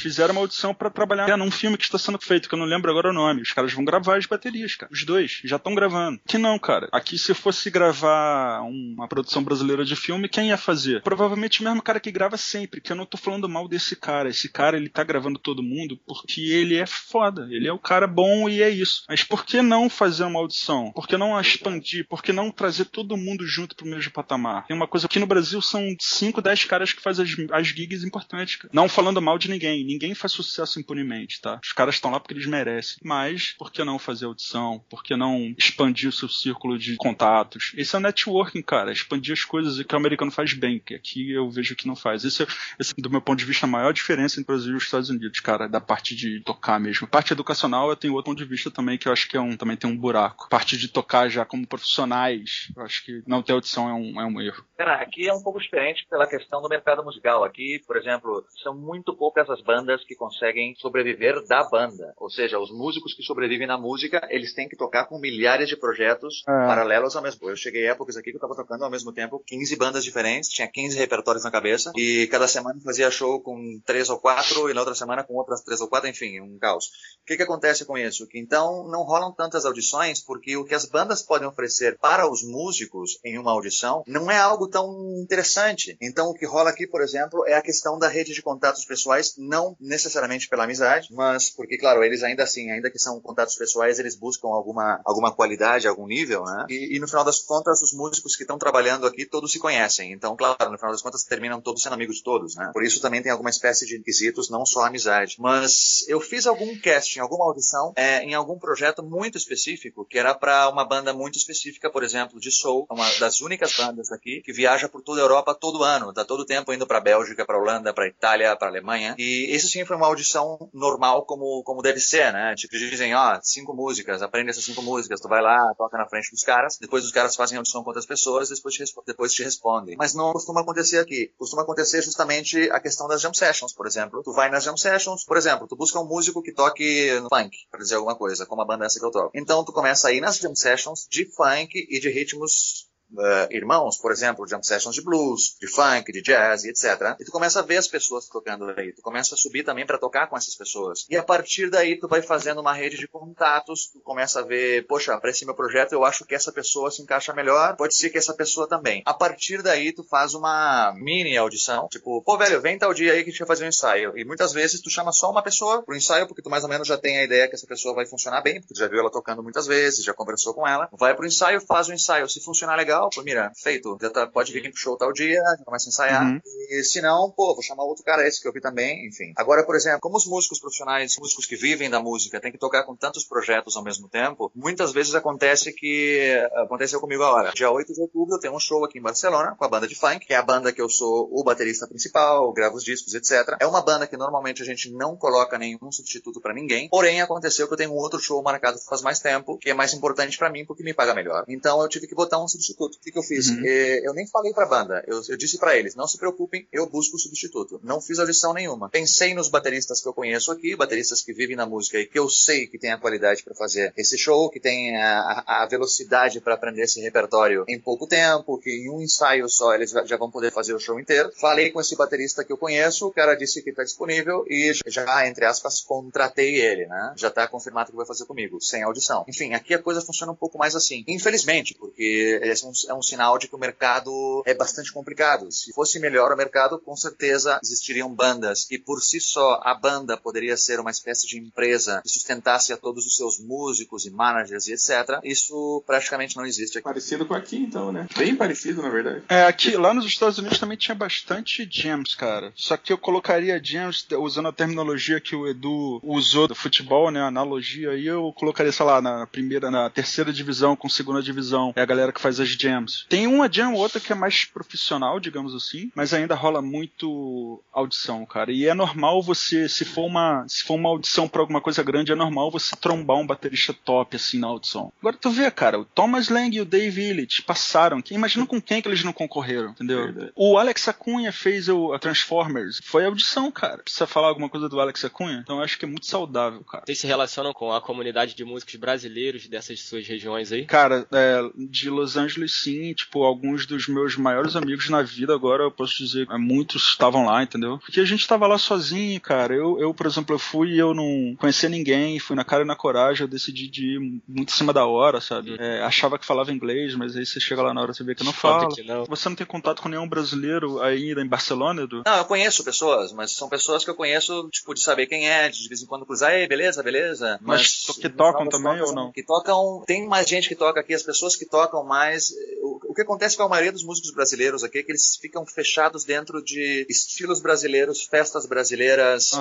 [0.00, 2.90] Fizeram uma audição para trabalhar num filme que está sendo feito, que eu não lembro
[2.90, 3.42] agora o nome.
[3.42, 4.92] Os caras vão gravar as baterias, cara.
[4.92, 6.20] Os dois já estão gravando.
[6.26, 6.88] Que não, cara.
[6.92, 11.02] Aqui, se fosse gravar uma produção brasileira de filme, quem ia fazer?
[11.02, 14.28] Provavelmente o mesmo cara que grava sempre, que eu não tô falando mal desse cara.
[14.28, 17.46] Esse cara, ele tá gravando todo mundo porque ele é foda.
[17.50, 19.04] Ele é o cara bom e é isso.
[19.08, 20.92] Mas por que não fazer uma audição?
[20.92, 22.06] Por que não expandir?
[22.08, 24.66] Por que não trazer todo mundo junto pro mesmo patamar?
[24.66, 28.04] Tem uma coisa que no Brasil são 5, 10 caras que fazem as, as gigs
[28.04, 28.70] importantes, cara.
[28.72, 31.60] Não falando mal de ninguém ninguém faz sucesso impunemente, tá?
[31.62, 32.98] Os caras estão lá porque eles merecem.
[33.02, 34.84] Mas, por que não fazer audição?
[34.88, 37.72] Por que não expandir o seu círculo de contatos?
[37.76, 38.92] Esse é o networking, cara.
[38.92, 42.24] Expandir as coisas que o americano faz bem, que aqui eu vejo que não faz.
[42.24, 42.46] Esse é,
[42.78, 45.10] esse, do meu ponto de vista, a maior diferença entre o Brasil e os Estados
[45.10, 47.06] Unidos, cara, da parte de tocar mesmo.
[47.06, 49.56] Parte educacional, eu tenho outro ponto de vista também, que eu acho que é um,
[49.56, 50.48] também tem um buraco.
[50.48, 54.26] Parte de tocar já como profissionais, eu acho que não ter audição é um, é
[54.26, 54.64] um erro.
[54.76, 57.44] Cara, aqui é um pouco diferente pela questão do mercado musical.
[57.44, 59.73] Aqui, por exemplo, são muito poucas as bandas
[60.06, 62.12] que conseguem sobreviver da banda.
[62.16, 65.76] Ou seja, os músicos que sobrevivem na música, eles têm que tocar com milhares de
[65.76, 66.50] projetos é.
[66.50, 67.48] paralelos ao mesmo.
[67.48, 70.68] Eu cheguei épocas aqui que eu estava tocando ao mesmo tempo 15 bandas diferentes, tinha
[70.68, 74.80] 15 repertórios na cabeça, e cada semana fazia show com três ou quatro, e na
[74.80, 76.86] outra semana com outras três ou quatro, enfim, um caos.
[77.22, 78.26] O que, que acontece com isso?
[78.26, 82.42] Que então não rolam tantas audições, porque o que as bandas podem oferecer para os
[82.42, 85.96] músicos em uma audição não é algo tão interessante.
[86.00, 89.34] Então o que rola aqui, por exemplo, é a questão da rede de contatos pessoais,
[89.54, 94.00] não necessariamente pela amizade, mas porque, claro, eles ainda assim, ainda que são contatos pessoais,
[94.00, 96.66] eles buscam alguma, alguma qualidade, algum nível, né?
[96.68, 100.12] E, e no final das contas, os músicos que estão trabalhando aqui todos se conhecem.
[100.12, 102.70] Então, claro, no final das contas, terminam todos sendo amigos de todos, né?
[102.72, 105.36] Por isso também tem alguma espécie de requisitos, não só amizade.
[105.38, 110.34] Mas eu fiz algum casting, alguma audição, é, em algum projeto muito específico, que era
[110.34, 114.52] para uma banda muito específica, por exemplo, de soul, uma das únicas bandas aqui que
[114.52, 117.92] viaja por toda a Europa todo ano, tá todo tempo indo para Bélgica, para Holanda,
[117.94, 119.14] para Itália, para Alemanha.
[119.18, 122.54] E esse sim foi uma audição normal como, como deve ser, né?
[122.54, 126.30] Tipo, dizem, ó, cinco músicas, aprende essas cinco músicas, tu vai lá, toca na frente
[126.30, 129.96] dos caras, depois os caras fazem audição com outras pessoas, depois te, depois te respondem.
[129.96, 131.32] Mas não costuma acontecer aqui.
[131.38, 134.22] Costuma acontecer justamente a questão das jam sessions, por exemplo.
[134.22, 137.80] Tu vai nas jam sessions, por exemplo, tu busca um músico que toque funk, pra
[137.80, 139.30] dizer alguma coisa, como a banda essa que eu toco.
[139.34, 143.96] Então tu começa a ir nas jam sessions de funk e de ritmos uh, irmãos,
[143.96, 147.16] por exemplo, jam sessions de blues, de funk, de jazz etc.
[147.20, 149.98] E tu começa a ver as pessoas tocando aí, tu começa a subir também para
[149.98, 151.06] tocar com essas pessoas.
[151.08, 154.86] E a partir daí tu vai fazendo uma rede de contatos, tu começa a ver,
[154.86, 158.10] poxa, para esse meu projeto eu acho que essa pessoa se encaixa melhor, pode ser
[158.10, 159.02] que essa pessoa também.
[159.04, 163.22] A partir daí tu faz uma mini audição, tipo, pô, velho, vem tal dia aí
[163.22, 164.16] que a gente vai fazer um ensaio.
[164.16, 166.86] E muitas vezes tu chama só uma pessoa pro ensaio, porque tu mais ou menos
[166.86, 169.10] já tem a ideia que essa pessoa vai funcionar bem, porque tu já viu ela
[169.10, 170.88] tocando muitas vezes, já conversou com ela.
[170.92, 172.28] Vai pro ensaio, faz o ensaio.
[172.28, 175.64] Se funcionar legal, pô, mira, feito, já tá, pode vir pro show tal dia, já
[175.64, 176.26] começa a ensaiar.
[176.26, 176.40] Uhum.
[176.70, 179.32] E se não, pô, vou chamar outro cara esse que eu vi também, enfim.
[179.36, 182.84] Agora, por exemplo, como os músicos profissionais, músicos que vivem da música, têm que tocar
[182.84, 187.52] com tantos projetos ao mesmo tempo, muitas vezes acontece que aconteceu comigo agora.
[187.54, 189.94] Dia 8 de outubro eu tenho um show aqui em Barcelona com a banda de
[189.94, 193.56] funk, que é a banda que eu sou o baterista principal, gravo os discos, etc.
[193.60, 196.88] É uma banda que normalmente a gente não coloca nenhum substituto para ninguém.
[196.88, 199.92] Porém, aconteceu que eu tenho um outro show marcado faz mais tempo, que é mais
[199.92, 201.44] importante para mim porque me paga melhor.
[201.48, 202.93] Então eu tive que botar um substituto.
[202.94, 203.00] Substituto.
[203.00, 203.48] O que, que eu fiz?
[203.48, 203.62] Uhum.
[203.64, 205.04] É, eu nem falei pra banda.
[205.06, 207.80] Eu, eu disse para eles: não se preocupem, eu busco o substituto.
[207.82, 208.88] Não fiz audição nenhuma.
[208.88, 212.28] Pensei nos bateristas que eu conheço aqui, bateristas que vivem na música e que eu
[212.28, 216.54] sei que tem a qualidade para fazer esse show, que tem a, a velocidade para
[216.54, 220.52] aprender esse repertório em pouco tempo, que em um ensaio só eles já vão poder
[220.52, 221.30] fazer o show inteiro.
[221.36, 225.26] Falei com esse baterista que eu conheço, o cara disse que está disponível e já,
[225.26, 227.12] entre aspas, contratei ele, né?
[227.16, 229.24] Já está confirmado que vai fazer comigo, sem audição.
[229.28, 231.04] Enfim, aqui a coisa funciona um pouco mais assim.
[231.06, 235.50] Infelizmente, porque é um, é um sinal de que o mercado é bastante complicado.
[235.50, 240.16] Se fosse melhor o mercado, com certeza existiriam bandas e por si só a banda
[240.16, 244.66] poderia ser uma espécie de empresa que sustentasse a todos os seus músicos e managers
[244.66, 245.20] e etc.
[245.22, 246.84] Isso praticamente não existe aqui.
[246.84, 248.06] Parecido com aqui, então, né?
[248.16, 249.22] Bem parecido, na verdade.
[249.28, 252.52] É, aqui, lá nos Estados Unidos também tinha bastante jams, cara.
[252.54, 257.20] Só que eu colocaria jams usando a terminologia que o Edu usou do futebol, né?
[257.20, 261.72] A analogia aí, eu colocaria, sei lá, na primeira, na terceira divisão com segunda divisão.
[261.76, 263.06] É a galera que faz as jams.
[263.08, 267.62] Tem uma jam ou outra que é mais profissional, digamos assim, mas ainda rola muito
[267.72, 268.50] audição, cara.
[268.50, 272.12] E é normal você, se for uma, se for uma audição para alguma coisa grande,
[272.12, 274.92] é normal você trombar um baterista top assim na audição.
[275.00, 278.02] Agora tu vê, cara, o Thomas Lang e o Dave Illich passaram.
[278.10, 280.04] Imagina com quem que eles não concorreram, entendeu?
[280.04, 280.32] Verdade.
[280.34, 282.80] O Alex Acunha fez o a Transformers.
[282.84, 283.78] Foi audição, cara.
[283.78, 285.40] Precisa falar alguma coisa do Alex Acunha?
[285.42, 286.84] Então eu acho que é muito saudável, cara.
[286.86, 290.64] Vocês se relacionam com a comunidade de músicos brasileiros dessas suas regiões aí?
[290.64, 295.64] Cara, é, de Los Angeles sim, tipo, alguns dos meus maiores amigos na vida agora,
[295.64, 297.78] eu posso dizer, é, muitos estavam lá, entendeu?
[297.78, 299.54] Porque a gente tava lá sozinho, cara.
[299.54, 302.66] Eu, eu por exemplo, eu fui e eu não conhecia ninguém, fui na cara e
[302.66, 305.50] na coragem, eu decidi de ir muito em cima da hora, sabe?
[305.50, 305.56] Uhum.
[305.58, 308.24] É, achava que falava inglês, mas aí você chega lá na hora você vê que
[308.24, 308.68] não fala.
[308.74, 309.04] Que não.
[309.04, 312.02] Você não tem contato com nenhum brasileiro ainda em Barcelona, Edu?
[312.04, 315.48] Não, eu conheço pessoas, mas são pessoas que eu conheço, tipo, de saber quem é,
[315.48, 317.38] de vez em quando cruzar, ei, beleza, beleza.
[317.40, 319.12] Mas, mas que tocam também ou não?
[319.12, 322.32] Que tocam, tem mais gente que toca aqui, as pessoas que tocam mais.
[322.62, 325.44] O, o que acontece com a maioria dos músicos brasileiros aqui é que eles ficam
[325.44, 329.32] fechados dentro de estilos brasileiros, festas brasileiras,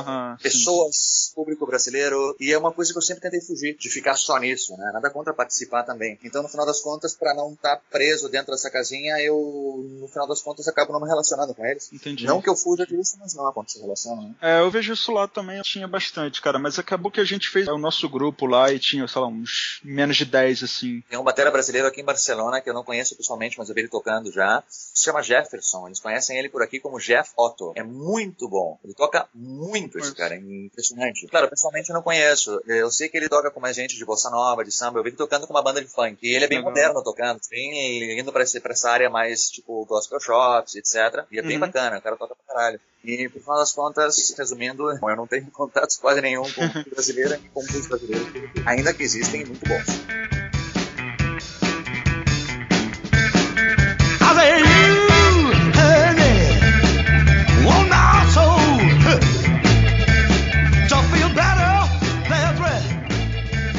[0.41, 1.35] pessoas, sim.
[1.35, 4.75] público brasileiro, e é uma coisa que eu sempre tentei fugir, de ficar só nisso,
[4.75, 4.89] né?
[4.91, 6.17] Nada contra participar também.
[6.23, 10.07] Então, no final das contas, para não estar tá preso dentro dessa casinha, eu, no
[10.07, 11.93] final das contas, acabo não me relacionando com eles.
[11.93, 12.25] Entendi.
[12.25, 14.33] Não que eu fuja disso, mas não acontece relação, né?
[14.41, 17.67] É, eu vejo isso lá também, tinha bastante, cara, mas acabou que a gente fez
[17.67, 21.03] o nosso grupo lá e tinha, sei lá, uns menos de 10, assim.
[21.07, 23.81] Tem um batera brasileiro aqui em Barcelona que eu não conheço pessoalmente, mas eu vi
[23.81, 24.63] ele tocando já.
[24.67, 25.87] Se chama Jefferson.
[25.87, 27.73] Eles conhecem ele por aqui como Jeff Otto.
[27.75, 28.79] É muito bom.
[28.83, 31.27] Ele toca muito esse cara, é impressionante.
[31.27, 32.61] Claro, pessoalmente eu não conheço.
[32.67, 34.99] Eu sei que ele toca com mais gente de bossa nova, de samba.
[34.99, 36.17] Eu vi ele tocando com uma banda de funk.
[36.21, 36.65] E ele é bem uhum.
[36.65, 41.25] moderno tocando, bem indo pra, pra essa área mais tipo gospel shops, etc.
[41.31, 41.61] E é bem uhum.
[41.61, 42.79] bacana, o cara toca pra caralho.
[43.03, 47.49] E, por final das contas, resumindo, eu não tenho contatos quase nenhum com brasileira e
[47.49, 50.32] com música brasileira, ainda que existem muito bons.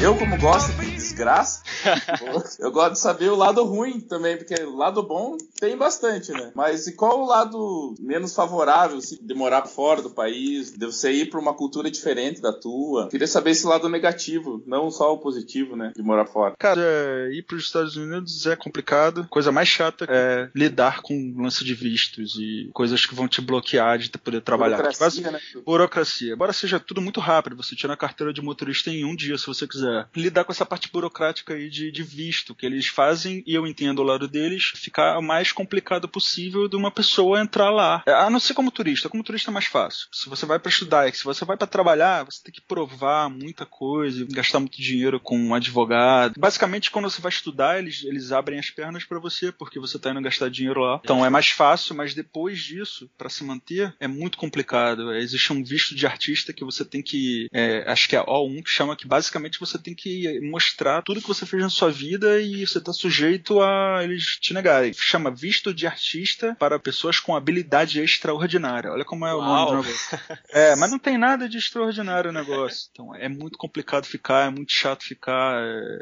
[0.05, 0.71] Eu, como gosto
[1.15, 1.63] desgraça,
[2.59, 6.51] eu gosto de saber o lado ruim também, porque o lado bom tem bastante, né?
[6.53, 11.11] Mas e qual o lado menos favorável se de morar fora do país, de você
[11.11, 13.07] ir para uma cultura diferente da tua?
[13.07, 15.93] Queria saber esse lado negativo, não só o positivo, né?
[15.95, 16.55] De morar fora.
[16.59, 19.25] Cara, é, ir para os Estados Unidos é complicado.
[19.29, 23.97] Coisa mais chata é lidar com lance de vistos e coisas que vão te bloquear
[23.97, 24.77] de poder trabalhar.
[24.77, 25.39] Burocracia, né?
[25.65, 26.33] Burocracia.
[26.33, 29.47] Embora seja tudo muito rápido, você tira a carteira de motorista em um dia, se
[29.47, 30.07] você quiser.
[30.15, 31.04] Lidar com essa parte burocrática
[31.53, 35.21] aí de, de visto que eles fazem, e eu entendo o lado deles, ficar o
[35.21, 38.03] mais complicado possível de uma pessoa entrar lá.
[38.05, 39.09] É, a não ser como turista.
[39.09, 40.07] Como turista é mais fácil.
[40.11, 43.65] Se você vai para estudar, se você vai para trabalhar, você tem que provar muita
[43.65, 46.39] coisa, gastar muito dinheiro com um advogado.
[46.39, 50.11] Basicamente, quando você vai estudar, eles, eles abrem as pernas para você, porque você tá
[50.11, 50.99] indo gastar dinheiro lá.
[51.03, 55.13] Então é mais fácil, mas depois disso, para se manter, é muito complicado.
[55.13, 57.47] Existe um visto de artista que você tem que.
[57.53, 61.27] É, acho que é O1 que chama que basicamente você tem que mostrar tudo que
[61.27, 64.93] você fez na sua vida e você está sujeito a eles te negarem.
[64.93, 68.91] Chama visto de artista para pessoas com habilidade extraordinária.
[68.91, 69.39] Olha como é Uau.
[69.39, 70.19] o nome do negócio.
[70.49, 72.87] É, mas não tem nada de extraordinário o negócio.
[72.91, 75.97] Então é muito complicado ficar, é muito chato ficar é,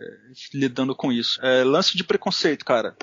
[0.53, 1.39] lidando com isso.
[1.43, 2.95] É, lance de preconceito, cara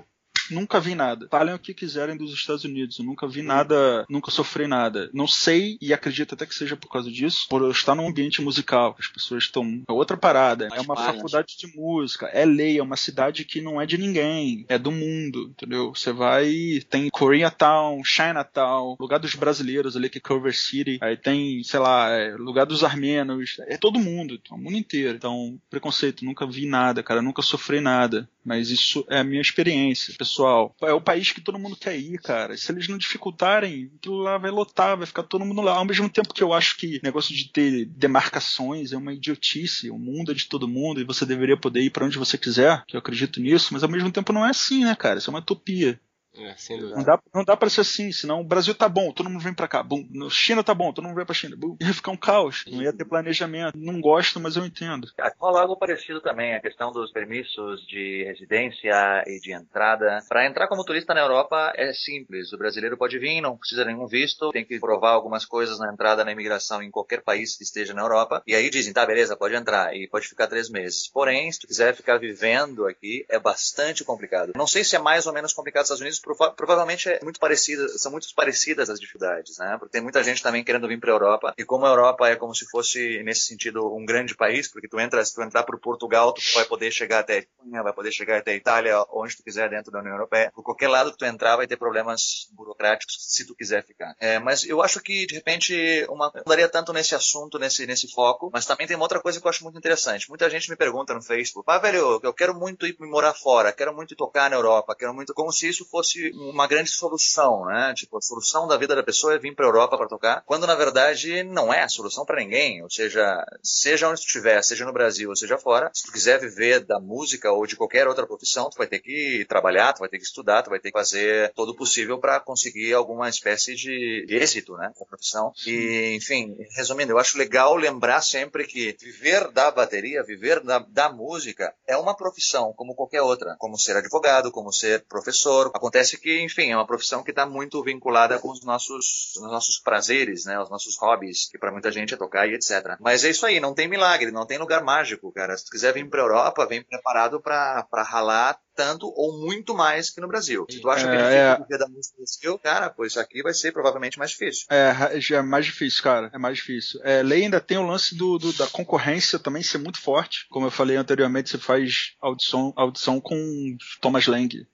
[0.52, 1.28] nunca vi nada.
[1.30, 5.10] Falem o que quiserem dos Estados Unidos, eu nunca vi nada, nunca sofri nada.
[5.12, 8.42] Não sei e acredito até que seja por causa disso, por eu estar num ambiente
[8.42, 9.82] musical, as pessoas estão.
[9.88, 13.80] É outra parada, é uma faculdade de música, é lei, é uma cidade que não
[13.80, 15.92] é de ninguém, é do mundo, entendeu?
[15.94, 21.62] Você vai, tem Koreatown, Chinatown, lugar dos brasileiros ali, que é Culver City, aí tem,
[21.62, 25.16] sei lá, é, lugar dos armenos, é todo mundo, é o mundo inteiro.
[25.16, 28.28] Então, preconceito, nunca vi nada, cara, nunca sofri nada.
[28.44, 30.74] Mas isso é a minha experiência, pessoal.
[30.82, 32.56] É o país que todo mundo quer ir, cara.
[32.56, 35.76] Se eles não dificultarem, aquilo lá vai lotar, vai ficar todo mundo lá.
[35.76, 39.90] Ao mesmo tempo que eu acho que negócio de ter demarcações é uma idiotice.
[39.90, 42.84] O mundo é de todo mundo e você deveria poder ir para onde você quiser,
[42.86, 45.18] que eu acredito nisso, mas ao mesmo tempo não é assim, né, cara?
[45.18, 46.00] Isso é uma utopia.
[46.36, 46.54] É.
[46.94, 49.54] Não dá, não dá pra ser assim, senão o Brasil tá bom, todo mundo vem
[49.54, 49.82] pra cá.
[49.82, 51.56] Bum, China tá bom, todo mundo vem pra China.
[51.56, 53.76] Bum, ia ficar um caos, não ia ter planejamento.
[53.76, 55.08] Não gosto, mas eu entendo.
[55.38, 60.20] Rola algo parecido também, a questão dos permissos de residência e de entrada.
[60.28, 62.52] Para entrar como turista na Europa é simples.
[62.52, 66.24] O brasileiro pode vir, não precisa nenhum visto, tem que provar algumas coisas na entrada
[66.24, 68.42] na imigração em qualquer país que esteja na Europa.
[68.46, 71.08] E aí dizem, tá, beleza, pode entrar e pode ficar três meses.
[71.08, 74.52] Porém, se tu quiser ficar vivendo aqui, é bastante complicado.
[74.54, 77.40] Não sei se é mais ou menos complicado nos Estados Unidos, prova provavelmente é muito
[77.40, 79.76] parecida, são muito parecidas as dificuldades, né?
[79.78, 82.36] Porque tem muita gente também querendo vir para a Europa e como a Europa é
[82.36, 85.78] como se fosse nesse sentido um grande país, porque tu entra, se tu entrar para
[85.78, 89.68] Portugal, tu vai poder chegar até Espanha, vai poder chegar até Itália, onde tu quiser
[89.70, 90.52] dentro da União Europeia.
[90.54, 94.14] Por qualquer lado que tu entrar, vai ter problemas burocráticos se tu quiser ficar.
[94.20, 98.08] É, mas eu acho que de repente uma não daria tanto nesse assunto, nesse nesse
[98.12, 100.28] foco, mas também tem uma outra coisa que eu acho muito interessante.
[100.28, 103.94] Muita gente me pergunta no Facebook, ah, velho, eu quero muito ir morar fora, quero
[103.94, 107.92] muito tocar na Europa, quero muito como se isso fosse uma grande solução, né?
[107.94, 110.66] Tipo, a solução da vida da pessoa é vir para a Europa para tocar, quando
[110.66, 112.82] na verdade não é a solução para ninguém.
[112.82, 116.38] Ou seja, seja onde tu estiver, seja no Brasil ou seja fora, se tu quiser
[116.40, 120.08] viver da música ou de qualquer outra profissão, tu vai ter que trabalhar, tu vai
[120.08, 123.74] ter que estudar, tu vai ter que fazer todo o possível para conseguir alguma espécie
[123.74, 125.52] de êxito, né, com a profissão.
[125.66, 131.10] E, enfim, resumindo, eu acho legal lembrar sempre que viver da bateria, viver da, da
[131.12, 135.70] música é uma profissão como qualquer outra, como ser advogado, como ser professor.
[135.74, 139.78] Acontece que, enfim, é uma profissão que está muito vinculada com os nossos, os nossos
[139.78, 140.58] prazeres, né?
[140.60, 142.96] Os nossos hobbies, que para muita gente é tocar e etc.
[143.00, 145.56] Mas é isso aí, não tem milagre, não tem lugar mágico, cara.
[145.56, 150.20] Se tu quiser vir para Europa, vem preparado para ralar tanto ou muito mais que
[150.20, 150.66] no Brasil.
[150.70, 151.78] Se tu acha é, que é difícil é...
[151.78, 154.66] da música no Brasil, cara, pô, isso aqui vai ser provavelmente mais difícil.
[154.70, 154.94] É,
[155.34, 156.30] é mais difícil, cara.
[156.32, 157.00] É mais difícil.
[157.04, 160.46] É, lei ainda tem o lance do, do, da concorrência também ser muito forte.
[160.48, 164.66] Como eu falei anteriormente, você faz audição, audição com Thomas Lang.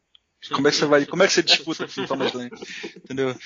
[0.53, 2.51] Como é que você vai, como é que você disputa com o Thomas Lane?
[2.97, 3.37] Entendeu?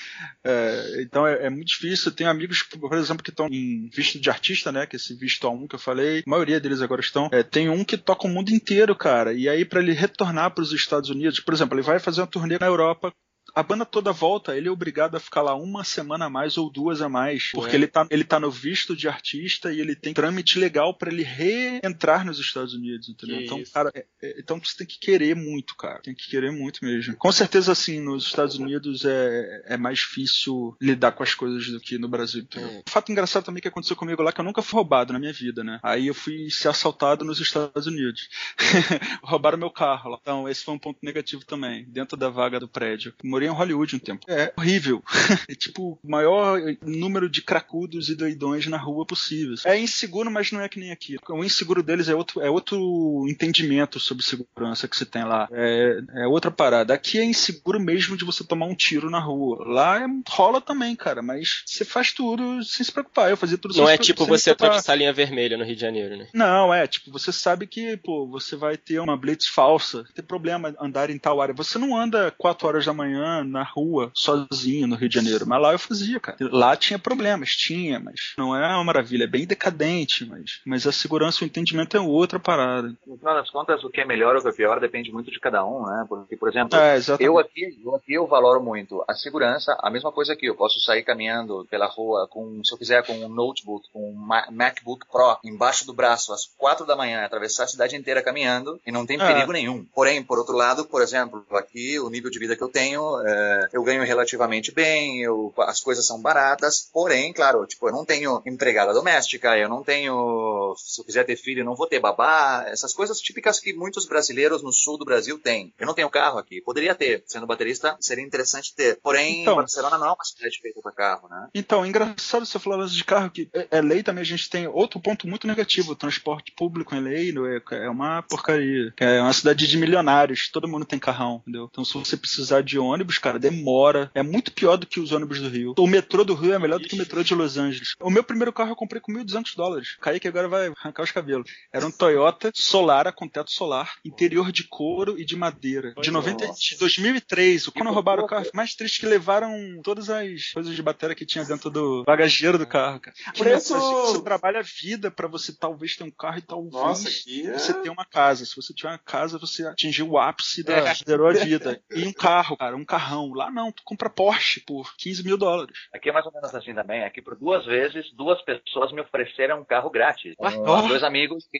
[0.45, 2.13] É, então é, é, muito difícil.
[2.13, 4.87] Tenho amigos, por exemplo, que estão em visto de artista, né?
[4.87, 7.29] Que é esse visto A1 que eu falei, a maioria deles agora estão.
[7.33, 9.33] É, tem um que toca o mundo inteiro, cara.
[9.33, 12.27] E aí, para ele retornar para os Estados Unidos, por exemplo, ele vai fazer uma
[12.27, 13.13] turnê na Europa
[13.55, 16.71] a banda toda volta, ele é obrigado a ficar lá uma semana a mais ou
[16.71, 20.15] duas a mais, porque ele, tá, ele tá no visto de artista e ele tem
[20.15, 23.39] trâmite legal para ele reentrar nos Estados Unidos, entendeu?
[23.39, 23.73] Que então, isso.
[23.73, 26.01] cara, é, é, então você tem que querer muito, cara.
[26.01, 27.17] Tem que querer muito mesmo.
[27.17, 31.81] Com certeza, assim, nos Estados Unidos é, é mais difícil lidar com as coisas do
[31.81, 32.71] que no Brasil, entendeu?
[32.71, 32.79] É.
[32.79, 35.33] Um fato engraçado também que aconteceu comigo lá, que eu nunca fui roubado na minha
[35.33, 35.79] vida, né?
[35.83, 38.29] Aí eu fui ser assaltado nos Estados Unidos.
[39.23, 40.19] Roubaram meu carro lá.
[40.21, 43.97] Então, esse foi um ponto negativo também, dentro da vaga do prédio morei em Hollywood
[43.97, 44.25] um tempo.
[44.29, 45.03] É horrível.
[45.49, 49.55] é tipo o maior número de cracudos e doidões na rua possível.
[49.65, 51.17] É inseguro, mas não é que nem aqui.
[51.29, 55.49] O inseguro deles é outro, é outro entendimento sobre segurança que você tem lá.
[55.53, 56.93] É, é outra parada.
[56.93, 59.65] Aqui é inseguro mesmo de você tomar um tiro na rua.
[59.67, 63.31] Lá é, rola também, cara, mas você faz tudo sem se preocupar.
[63.31, 66.17] Eu fazia tudo Não é tipo você atravessar a linha vermelha no Rio de Janeiro,
[66.17, 66.29] né?
[66.35, 70.75] Não, é tipo, você sabe que, pô, você vai ter uma blitz falsa, tem problema
[70.81, 71.55] andar em tal área.
[71.55, 75.47] Você não anda 4 horas da manhã na rua sozinho no Rio de Janeiro.
[75.47, 76.37] Mas lá eu fazia, cara.
[76.41, 80.93] Lá tinha problemas, tinha, mas não é uma maravilha, é bem decadente, mas, mas a
[80.93, 82.95] segurança e o entendimento é outra parada.
[83.07, 85.31] No final das contas, o que é melhor ou o que é pior depende muito
[85.31, 86.05] de cada um, né?
[86.09, 90.13] Porque, por exemplo, é, eu, aqui, eu aqui eu valoro muito a segurança, a mesma
[90.13, 93.89] coisa aqui, eu posso sair caminhando pela rua com, se eu quiser, com um notebook,
[93.93, 98.23] com um MacBook Pro embaixo do braço às quatro da manhã, atravessar a cidade inteira
[98.23, 99.27] caminhando e não tem é.
[99.27, 99.85] perigo nenhum.
[99.95, 103.69] Porém, por outro lado, por exemplo, aqui o nível de vida que eu tenho é,
[103.73, 108.43] eu ganho relativamente bem, eu, as coisas são baratas, porém, claro, tipo, eu não tenho
[108.47, 112.65] empregada doméstica, eu não tenho, se eu quiser ter filho, eu não vou ter babá,
[112.67, 115.73] essas coisas típicas que muitos brasileiros no sul do Brasil têm.
[115.79, 118.99] Eu não tenho carro aqui, poderia ter, sendo baterista, seria interessante ter.
[119.03, 121.49] Porém, então, Barcelona não é uma cidade feita para carro, né?
[121.55, 125.01] Então, engraçado você falar de carro, que é, é, lei também, a gente tem outro
[125.01, 129.67] ponto muito negativo, o transporte público em lei é, é uma porcaria, é uma cidade
[129.67, 131.69] de milionários, todo mundo tem carrão, entendeu?
[131.71, 134.11] Então, se você precisar de ônibus, cara, demora.
[134.15, 135.75] É muito pior do que os ônibus do Rio.
[135.79, 137.95] O metrô do Rio é melhor do que o metrô de Los Angeles.
[138.01, 139.97] O meu primeiro carro eu comprei com 1.200 dólares.
[140.01, 141.51] Kaique agora vai arrancar os cabelos.
[141.73, 145.95] Era um Toyota Solara com teto solar, interior de couro e de madeira.
[146.01, 147.69] De, 90, de 2003.
[147.69, 151.45] Quando roubaram o carro, mais triste que levaram todas as coisas de bateria que tinha
[151.45, 153.17] dentro do bagageiro do carro, cara.
[153.35, 157.09] Que Preço- Você trabalha a vida pra você talvez ter um carro e talvez Nossa,
[157.09, 157.59] aqui é...
[157.59, 158.45] você ter uma casa.
[158.45, 161.81] Se você tiver uma casa, você atingiu o ápice da zerou a vida.
[161.95, 163.33] E um carro, cara, um carrão.
[163.35, 165.77] Lá não, tu compra Porsche por 15 mil dólares.
[165.95, 167.03] Aqui é mais ou menos assim também.
[167.05, 170.35] Aqui por duas vezes, duas pessoas me ofereceram um carro grátis.
[170.39, 170.89] Um- Oh.
[170.89, 171.59] Dois amigos que.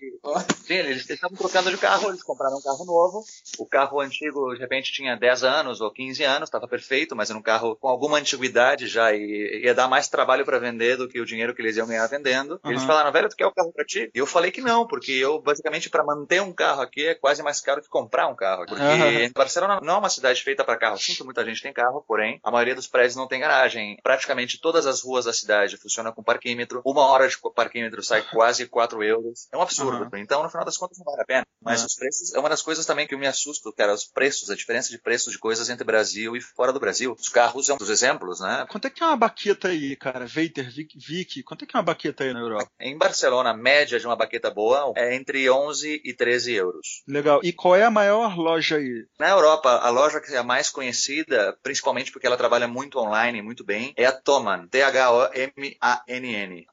[0.57, 3.23] Sim, eles estavam trocando de carro, eles compraram um carro novo.
[3.59, 7.39] O carro antigo, de repente, tinha 10 anos ou 15 anos, estava perfeito, mas era
[7.39, 11.21] um carro com alguma antiguidade já e ia dar mais trabalho para vender do que
[11.21, 12.61] o dinheiro que eles iam ganhar vendendo.
[12.65, 12.87] Eles Uhum.
[12.87, 14.11] falaram, velho, tu quer o carro para ti?
[14.15, 17.43] E eu falei que não, porque eu, basicamente, para manter um carro aqui é quase
[17.43, 18.67] mais caro que comprar um carro.
[18.67, 19.33] Porque Uhum.
[19.35, 20.97] Barcelona não é uma cidade feita para carro.
[20.97, 23.97] Que muita gente tem carro, porém, a maioria dos prédios não tem garagem.
[24.03, 26.83] Praticamente todas as ruas da cidade funcionam com parquímetro.
[26.85, 29.49] Uma hora de parquímetro sai quase 4 euros.
[29.53, 30.05] É um absurdo.
[30.13, 30.19] Uhum.
[30.19, 31.47] Então, no final das contas, não vale a pena.
[31.63, 31.87] Mas Uhum.
[31.87, 33.93] os preços é uma das coisas também que eu me assusto, cara.
[33.93, 37.15] Os preços, a diferença de preços de coisas entre Brasil e fora do Brasil.
[37.19, 38.67] Os carros é um dos exemplos, né?
[38.71, 40.27] Quanto é que é uma baqueta aí, cara?
[40.27, 42.67] Vater, Vic, Vic, quanto é que é uma baqueta aí na Europa?
[42.81, 47.03] Em Barcelona, a média de uma baqueta boa é entre 11 e 13 euros.
[47.07, 47.41] Legal.
[47.43, 49.05] E qual é a maior loja aí?
[49.19, 51.20] Na Europa, a loja que é a mais conhecida,
[51.63, 54.67] principalmente porque ela trabalha muito online, muito bem, é a Thomann.
[54.69, 56.67] T-H-O-M-A-N-N.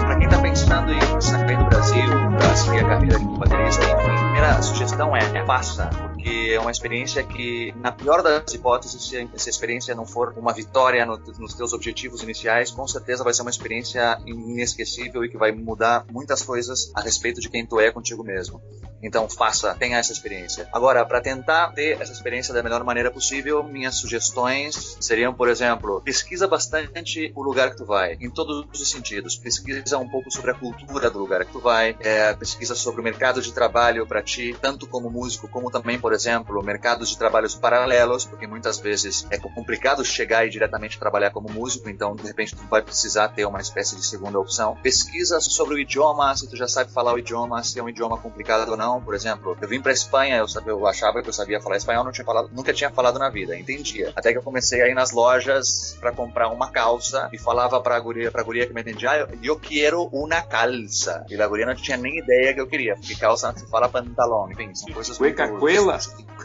[0.00, 2.04] Para quem está pensando em sair do Brasil,
[2.38, 5.88] para seguir a carreira de baterista, enfim, a primeira sugestão é faça,
[6.26, 10.52] porque é uma experiência que, na pior das hipóteses, se essa experiência não for uma
[10.52, 15.36] vitória no- nos teus objetivos iniciais, com certeza vai ser uma experiência inesquecível e que
[15.38, 18.60] vai mudar muitas coisas a respeito de quem tu é contigo mesmo.
[19.02, 20.68] Então faça, tenha essa experiência.
[20.72, 26.00] Agora, para tentar ter essa experiência da melhor maneira possível, minhas sugestões seriam, por exemplo,
[26.00, 29.36] pesquisa bastante o lugar que tu vai, em todos os sentidos.
[29.36, 33.04] Pesquisa um pouco sobre a cultura do lugar que tu vai, é, pesquisa sobre o
[33.04, 37.54] mercado de trabalho para ti, tanto como músico, como também, por exemplo, mercados de trabalhos
[37.54, 42.54] paralelos, porque muitas vezes é complicado chegar e diretamente trabalhar como músico, então de repente
[42.54, 44.76] tu vai precisar ter uma espécie de segunda opção.
[44.82, 48.18] Pesquisa sobre o idioma, se tu já sabe falar o idioma, se é um idioma
[48.18, 48.85] complicado ou não.
[49.00, 52.04] Por exemplo, eu vim para Espanha, eu, sabia, eu achava que eu sabia falar espanhol,
[52.04, 54.12] não tinha falado, nunca tinha falado na vida, entendia.
[54.14, 57.98] Até que eu comecei a ir nas lojas para comprar uma calça e falava pra
[57.98, 61.24] guria, pra guria que me entendia, ah, eu, eu quero uma calça.
[61.28, 64.50] E a guria não tinha nem ideia que eu queria, porque calça se fala pantalão,
[64.50, 65.98] enfim, são coisas Cueca-cuela?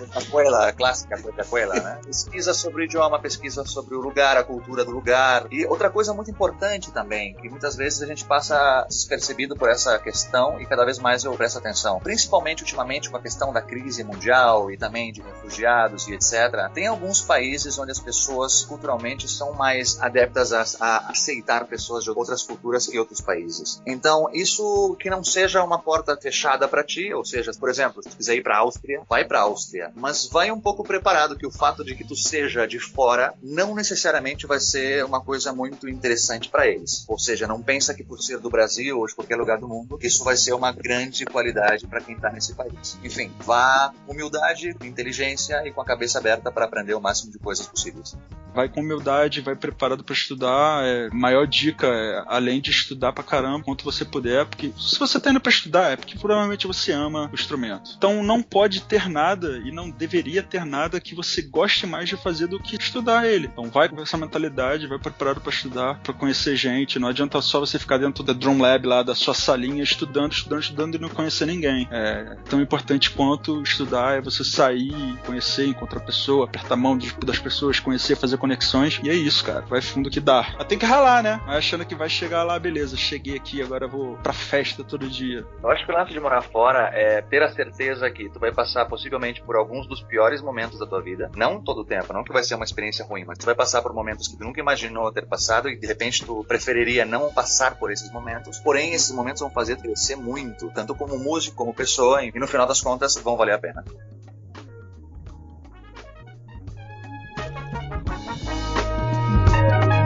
[0.07, 1.99] Cueca-cuela, a clássica cueca-cuela, né?
[2.05, 5.47] Pesquisa sobre o idioma, pesquisa sobre o lugar, a cultura do lugar.
[5.51, 9.97] E outra coisa muito importante também, que muitas vezes a gente passa despercebido por essa
[9.99, 11.99] questão e cada vez mais eu presto atenção.
[11.99, 16.71] Principalmente ultimamente com a questão da crise mundial e também de refugiados e etc.
[16.73, 22.09] Tem alguns países onde as pessoas culturalmente são mais adeptas a, a aceitar pessoas de
[22.11, 23.81] outras culturas e outros países.
[23.85, 28.09] Então, isso que não seja uma porta fechada para ti, ou seja, por exemplo, se
[28.15, 31.83] quiser ir para Áustria, vai para Áustria, mas vai um pouco preparado que o fato
[31.83, 36.67] de que tu seja de fora não necessariamente vai ser uma coisa muito interessante para
[36.67, 37.05] eles.
[37.07, 39.99] Ou seja, não pensa que por ser do Brasil ou de qualquer lugar do mundo,
[40.01, 42.97] isso vai ser uma grande qualidade para quem tá nesse país.
[43.03, 47.31] Enfim, vá com humildade, com inteligência e com a cabeça aberta para aprender o máximo
[47.31, 48.15] de coisas possíveis.
[48.53, 50.83] Vai com humildade, vai preparado pra estudar.
[50.83, 55.19] É, maior dica é, além de estudar pra caramba, quanto você puder, porque se você
[55.19, 57.93] tá indo pra estudar, é porque provavelmente você ama o instrumento.
[57.97, 62.17] Então não pode ter nada e não deveria ter nada que você goste mais de
[62.17, 63.47] fazer do que estudar ele.
[63.47, 66.99] Então vai com essa mentalidade, vai preparado pra estudar, pra conhecer gente.
[66.99, 70.61] Não adianta só você ficar dentro da Drum Lab lá, da sua salinha, estudando, estudando,
[70.61, 71.87] estudando e não conhecer ninguém.
[71.91, 77.39] É tão importante quanto estudar é você sair, conhecer, encontrar pessoa, apertar a mão das
[77.39, 78.99] pessoas, conhecer, fazer conexões.
[79.03, 79.61] E é isso, cara.
[79.61, 80.53] Vai fundo que dá.
[80.57, 81.39] Mas tem que ralar, né?
[81.45, 82.97] Vai achando que vai chegar lá, beleza.
[82.97, 85.45] Cheguei aqui, agora vou pra festa todo dia.
[85.61, 88.51] Eu acho que o lance de morar fora é ter a certeza que tu vai
[88.51, 91.31] passar possivelmente por alguns dos piores momentos da tua vida.
[91.35, 93.81] Não todo o tempo, não que vai ser uma experiência ruim, mas tu vai passar
[93.81, 97.77] por momentos que tu nunca imaginou ter passado e de repente tu preferiria não passar
[97.77, 98.59] por esses momentos.
[98.59, 102.67] Porém, esses momentos vão fazer crescer muito, tanto como músico, como pessoa, e no final
[102.67, 103.83] das contas vão valer a pena.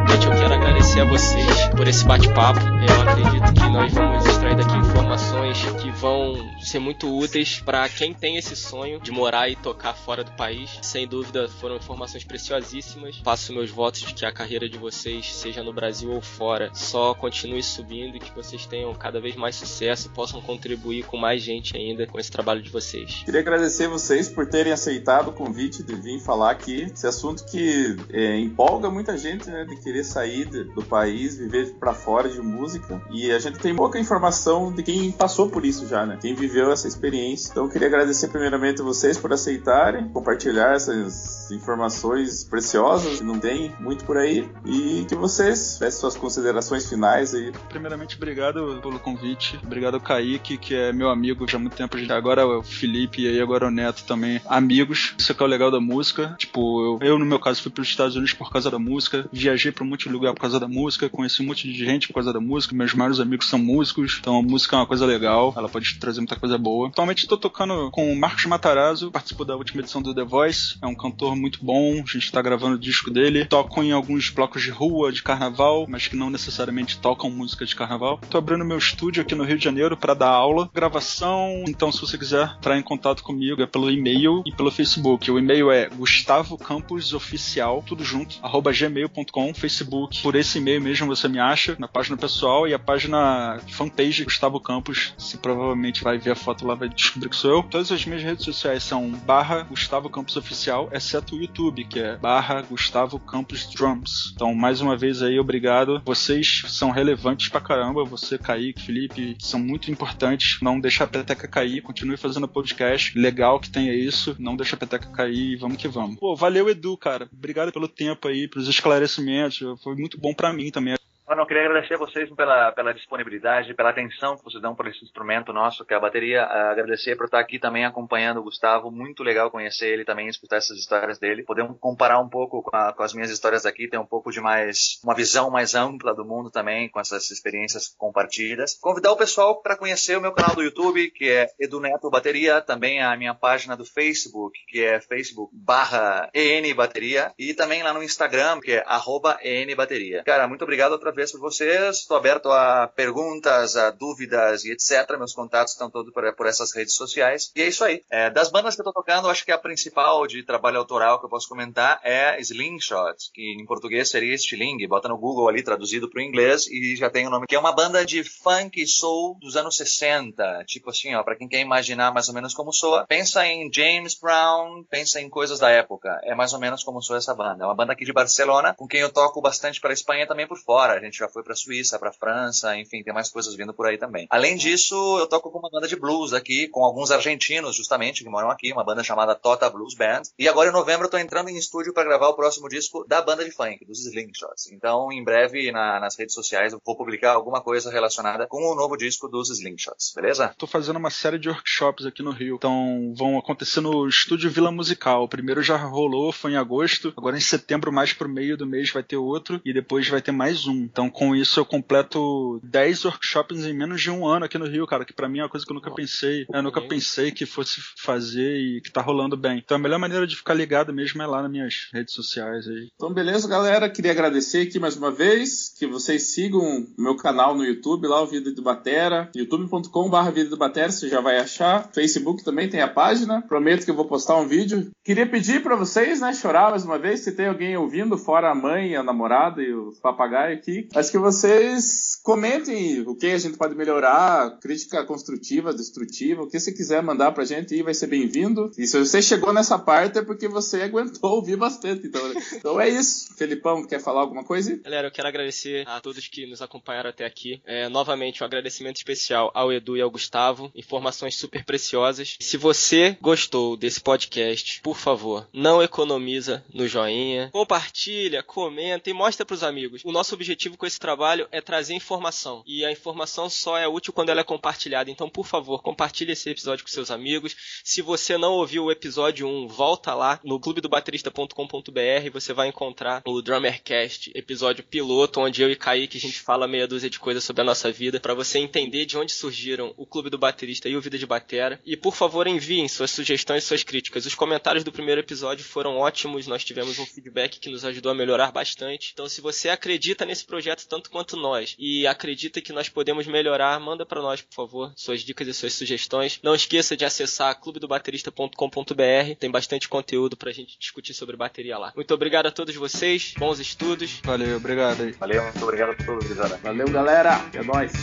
[0.08, 2.60] Gente, eu quero agradecer a vocês por esse bate-papo.
[2.60, 8.14] Eu acredito que nós vamos extrair daqui informações que vão ser muito úteis para quem
[8.14, 10.78] tem esse sonho de morar e tocar fora do país.
[10.84, 13.18] Sem dúvida, foram informações preciosíssimas.
[13.24, 17.16] Faço meus votos de que a carreira de vocês, seja no Brasil ou fora, só
[17.16, 21.41] continue subindo e que vocês tenham cada vez mais sucesso e possam contribuir com mais
[21.41, 23.24] gente ainda com esse trabalho de vocês.
[23.26, 26.84] Queria agradecer vocês por terem aceitado o convite de vir falar aqui.
[26.84, 31.95] Esse assunto que é, empolga muita gente, né, de querer sair do país, viver para
[31.95, 33.01] fora de música.
[33.10, 36.18] E a gente tem pouca informação de quem passou por isso já, né?
[36.20, 37.52] Quem viveu essa experiência.
[37.52, 43.74] Então, queria agradecer primeiramente a vocês por aceitarem, compartilhar essas informações preciosas que não tem
[43.80, 47.52] muito por aí e que vocês fizessem suas considerações finais aí.
[47.70, 49.60] Primeiramente, obrigado pelo convite.
[49.64, 51.98] Obrigado ao Kaique, que é meu amigo já há muito tempo.
[52.12, 54.41] Agora o Felipe e aí agora o Neto também.
[54.46, 55.14] Amigos.
[55.18, 56.36] Isso que é o legal da música.
[56.38, 59.28] Tipo, eu, eu no meu caso fui para os Estados Unidos por causa da música.
[59.32, 61.10] Viajei para um monte de lugar por causa da música.
[61.10, 62.76] Conheci um monte de gente por causa da música.
[62.76, 64.18] Meus maiores amigos são músicos.
[64.20, 65.54] Então a música é uma coisa legal.
[65.56, 66.88] Ela pode trazer muita coisa boa.
[66.88, 69.12] Atualmente estou tocando com o Marcos Matarazzo.
[69.12, 70.78] Participou da última edição do The Voice.
[70.82, 71.96] É um cantor muito bom.
[71.96, 73.44] A gente está gravando o disco dele.
[73.44, 77.76] Toco em alguns blocos de rua, de carnaval, mas que não necessariamente tocam música de
[77.76, 78.22] carnaval.
[78.30, 81.66] Tô abrindo meu estúdio aqui no Rio de Janeiro para dar aula, gravação.
[81.68, 85.30] Então, se você quiser entrar em contato comigo, é pelo e-mail e pelo Facebook.
[85.30, 90.22] O e-mail é Gustavo Campos Oficial, tudo junto, arroba gmail.com, Facebook.
[90.22, 94.58] Por esse e-mail mesmo você me acha na página pessoal e a página fanpage Gustavo
[94.62, 95.14] Campos.
[95.18, 95.64] Se provavelmente
[96.03, 97.63] vai ver a foto lá, vai descobrir que sou eu.
[97.63, 102.18] Todas as minhas redes sociais são barra Gustavo Campos Oficial, exceto o YouTube, que é
[102.18, 104.32] barra Gustavo Campos Drums.
[104.36, 106.01] Então, mais uma vez aí, obrigado.
[106.05, 108.03] Vocês são relevantes pra caramba.
[108.03, 110.59] Você, Kaique, Felipe, são muito importantes.
[110.61, 113.18] Não deixa a peteca cair, continue fazendo podcast.
[113.18, 114.36] Legal que tenha isso.
[114.38, 116.18] Não deixa a peteca cair vamos que vamos.
[116.18, 117.30] Pô, valeu, Edu, cara.
[117.32, 119.59] Obrigado pelo tempo aí, pelos esclarecimentos.
[119.84, 120.95] Foi muito bom para mim também.
[121.28, 125.04] Eu queria agradecer a vocês pela, pela disponibilidade, pela atenção que vocês dão por esse
[125.04, 126.44] instrumento nosso, que é a bateria.
[126.44, 128.92] Uh, agradecer por estar aqui também acompanhando o Gustavo.
[128.92, 131.44] Muito legal conhecer ele também, escutar essas histórias dele.
[131.44, 134.40] Podemos comparar um pouco com, a, com, as minhas histórias aqui, ter um pouco de
[134.40, 138.78] mais, uma visão mais ampla do mundo também, com essas experiências compartilhadas.
[138.80, 142.62] Convidar o pessoal para conhecer o meu canal do YouTube, que é Edu Neto Bateria,
[142.62, 147.94] também a minha página do Facebook, que é Facebook barra EN Bateria, e também lá
[147.94, 150.24] no Instagram, que é arroba EN Bateria.
[150.24, 151.97] Cara, muito obrigado outra vez por vocês.
[151.97, 155.18] Estou aberto a perguntas, a dúvidas e etc.
[155.18, 157.51] Meus contatos estão todos por, por essas redes sociais.
[157.55, 158.03] E é isso aí.
[158.09, 161.26] É, das bandas que eu estou tocando, acho que a principal de trabalho autoral que
[161.26, 164.88] eu posso comentar é Slingshot, que em português seria estilingue.
[164.88, 167.47] Bota no Google ali, traduzido para o inglês, e já tem o nome.
[167.47, 170.66] Que é uma banda de funk soul dos anos 60.
[170.66, 174.16] Tipo assim, ó, para quem quer imaginar mais ou menos como soa, pensa em James
[174.20, 176.20] Brown, pensa em coisas da época.
[176.24, 177.63] É mais ou menos como soa essa banda.
[177.63, 180.57] É uma banda aqui de Barcelona, com quem eu toco bastante para Espanha também por
[180.57, 183.97] fora gente já foi para Suíça, para França, enfim, tem mais coisas vindo por aí
[183.97, 184.28] também.
[184.30, 188.30] Além disso, eu toco com uma banda de blues aqui, com alguns argentinos, justamente, que
[188.30, 190.24] moram aqui, uma banda chamada Tota Blues Band.
[190.38, 193.22] E agora em novembro eu tô entrando em estúdio para gravar o próximo disco da
[193.22, 194.72] banda de funk, dos Slingshots.
[194.72, 198.76] Então, em breve, na, nas redes sociais, eu vou publicar alguma coisa relacionada com o
[198.76, 200.53] novo disco dos Slingshots, beleza?
[200.58, 202.56] Tô fazendo uma série de workshops aqui no Rio.
[202.56, 205.24] Então, vão acontecer no estúdio Vila Musical.
[205.24, 207.14] O primeiro já rolou, foi em agosto.
[207.18, 209.62] Agora em setembro, mais pro meio do mês, vai ter outro.
[209.64, 210.88] E depois vai ter mais um.
[210.96, 214.88] Então, com isso, eu completo 10 workshops em menos de um ano aqui no Rio,
[214.88, 216.46] cara, que para mim é uma coisa que eu nunca pensei.
[216.50, 219.58] Eu nunca pensei que fosse fazer e que tá rolando bem.
[219.58, 222.88] Então, a melhor maneira de ficar ligado mesmo é lá nas minhas redes sociais aí.
[222.96, 223.89] Então, beleza, galera.
[223.89, 228.22] Queria agradecer aqui mais uma vez que vocês sigam o meu canal no YouTube, lá
[228.22, 231.91] o Vida do Batera, youtube.com.br Vida do Batera, você já vai achar.
[231.91, 233.41] Facebook também tem a página.
[233.41, 234.91] Prometo que eu vou postar um vídeo.
[235.04, 238.56] Queria pedir para vocês, né, chorar mais uma vez, se tem alguém ouvindo, fora a
[238.56, 243.58] mãe, a namorada e os papagaios aqui, Acho que vocês comentem o que a gente
[243.58, 248.08] pode melhorar, crítica construtiva, destrutiva, o que você quiser mandar pra gente aí vai ser
[248.08, 248.72] bem-vindo.
[248.78, 252.08] E se você chegou nessa parte é porque você aguentou ouvir bastante.
[252.08, 252.42] Então, né?
[252.54, 253.34] então é isso.
[253.36, 254.76] Felipão, quer falar alguma coisa?
[254.78, 257.62] Galera, eu quero agradecer a todos que nos acompanharam até aqui.
[257.66, 260.72] É, novamente, um agradecimento especial ao Edu e ao Gustavo.
[260.76, 262.38] Informações super preciosas.
[262.40, 267.50] Se você gostou desse podcast, por favor, não economiza no joinha.
[267.52, 270.02] Compartilha, comenta e mostra pros amigos.
[270.04, 272.64] O nosso objetivo com esse trabalho é trazer informação.
[272.66, 275.10] E a informação só é útil quando ela é compartilhada.
[275.10, 277.56] Então, por favor, compartilhe esse episódio com seus amigos.
[277.84, 282.30] Se você não ouviu o episódio 1, volta lá no clubedobaterista.com.br.
[282.34, 286.88] Você vai encontrar o Drummercast, episódio piloto, onde eu e Kaique a gente fala meia
[286.88, 290.30] dúzia de coisas sobre a nossa vida, para você entender de onde surgiram o Clube
[290.30, 291.80] do Baterista e o Vida de Batera.
[291.86, 294.26] E por favor, enviem suas sugestões e suas críticas.
[294.26, 298.16] Os comentários do primeiro episódio foram ótimos, nós tivemos um feedback que nos ajudou a
[298.16, 299.12] melhorar bastante.
[299.14, 303.28] Então, se você acredita nesse projeto, projeto tanto quanto nós e acredita que nós podemos
[303.28, 306.39] melhorar, manda para nós, por favor, suas dicas e suas sugestões.
[306.41, 311.93] Não esqueça de acessar clubedobaterista.com.br, tem bastante conteúdo pra gente discutir sobre bateria lá.
[311.95, 314.22] Muito obrigado a todos vocês, bons estudos.
[314.24, 315.11] Valeu, obrigado aí.
[315.11, 316.59] Valeu, muito obrigado a todos, galera.
[316.63, 317.49] Valeu, galera.
[317.53, 317.93] É nóis.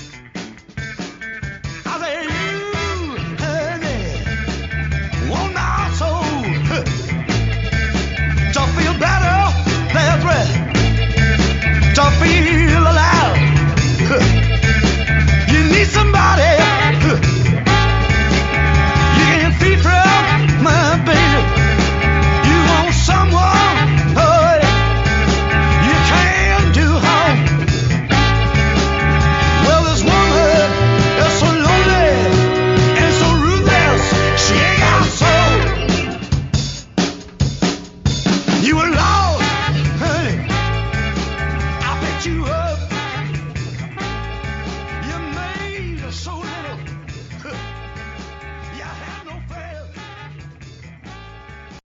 [5.34, 5.81] Oh, no!
[12.20, 13.38] feel alive.
[15.52, 16.61] You need somebody.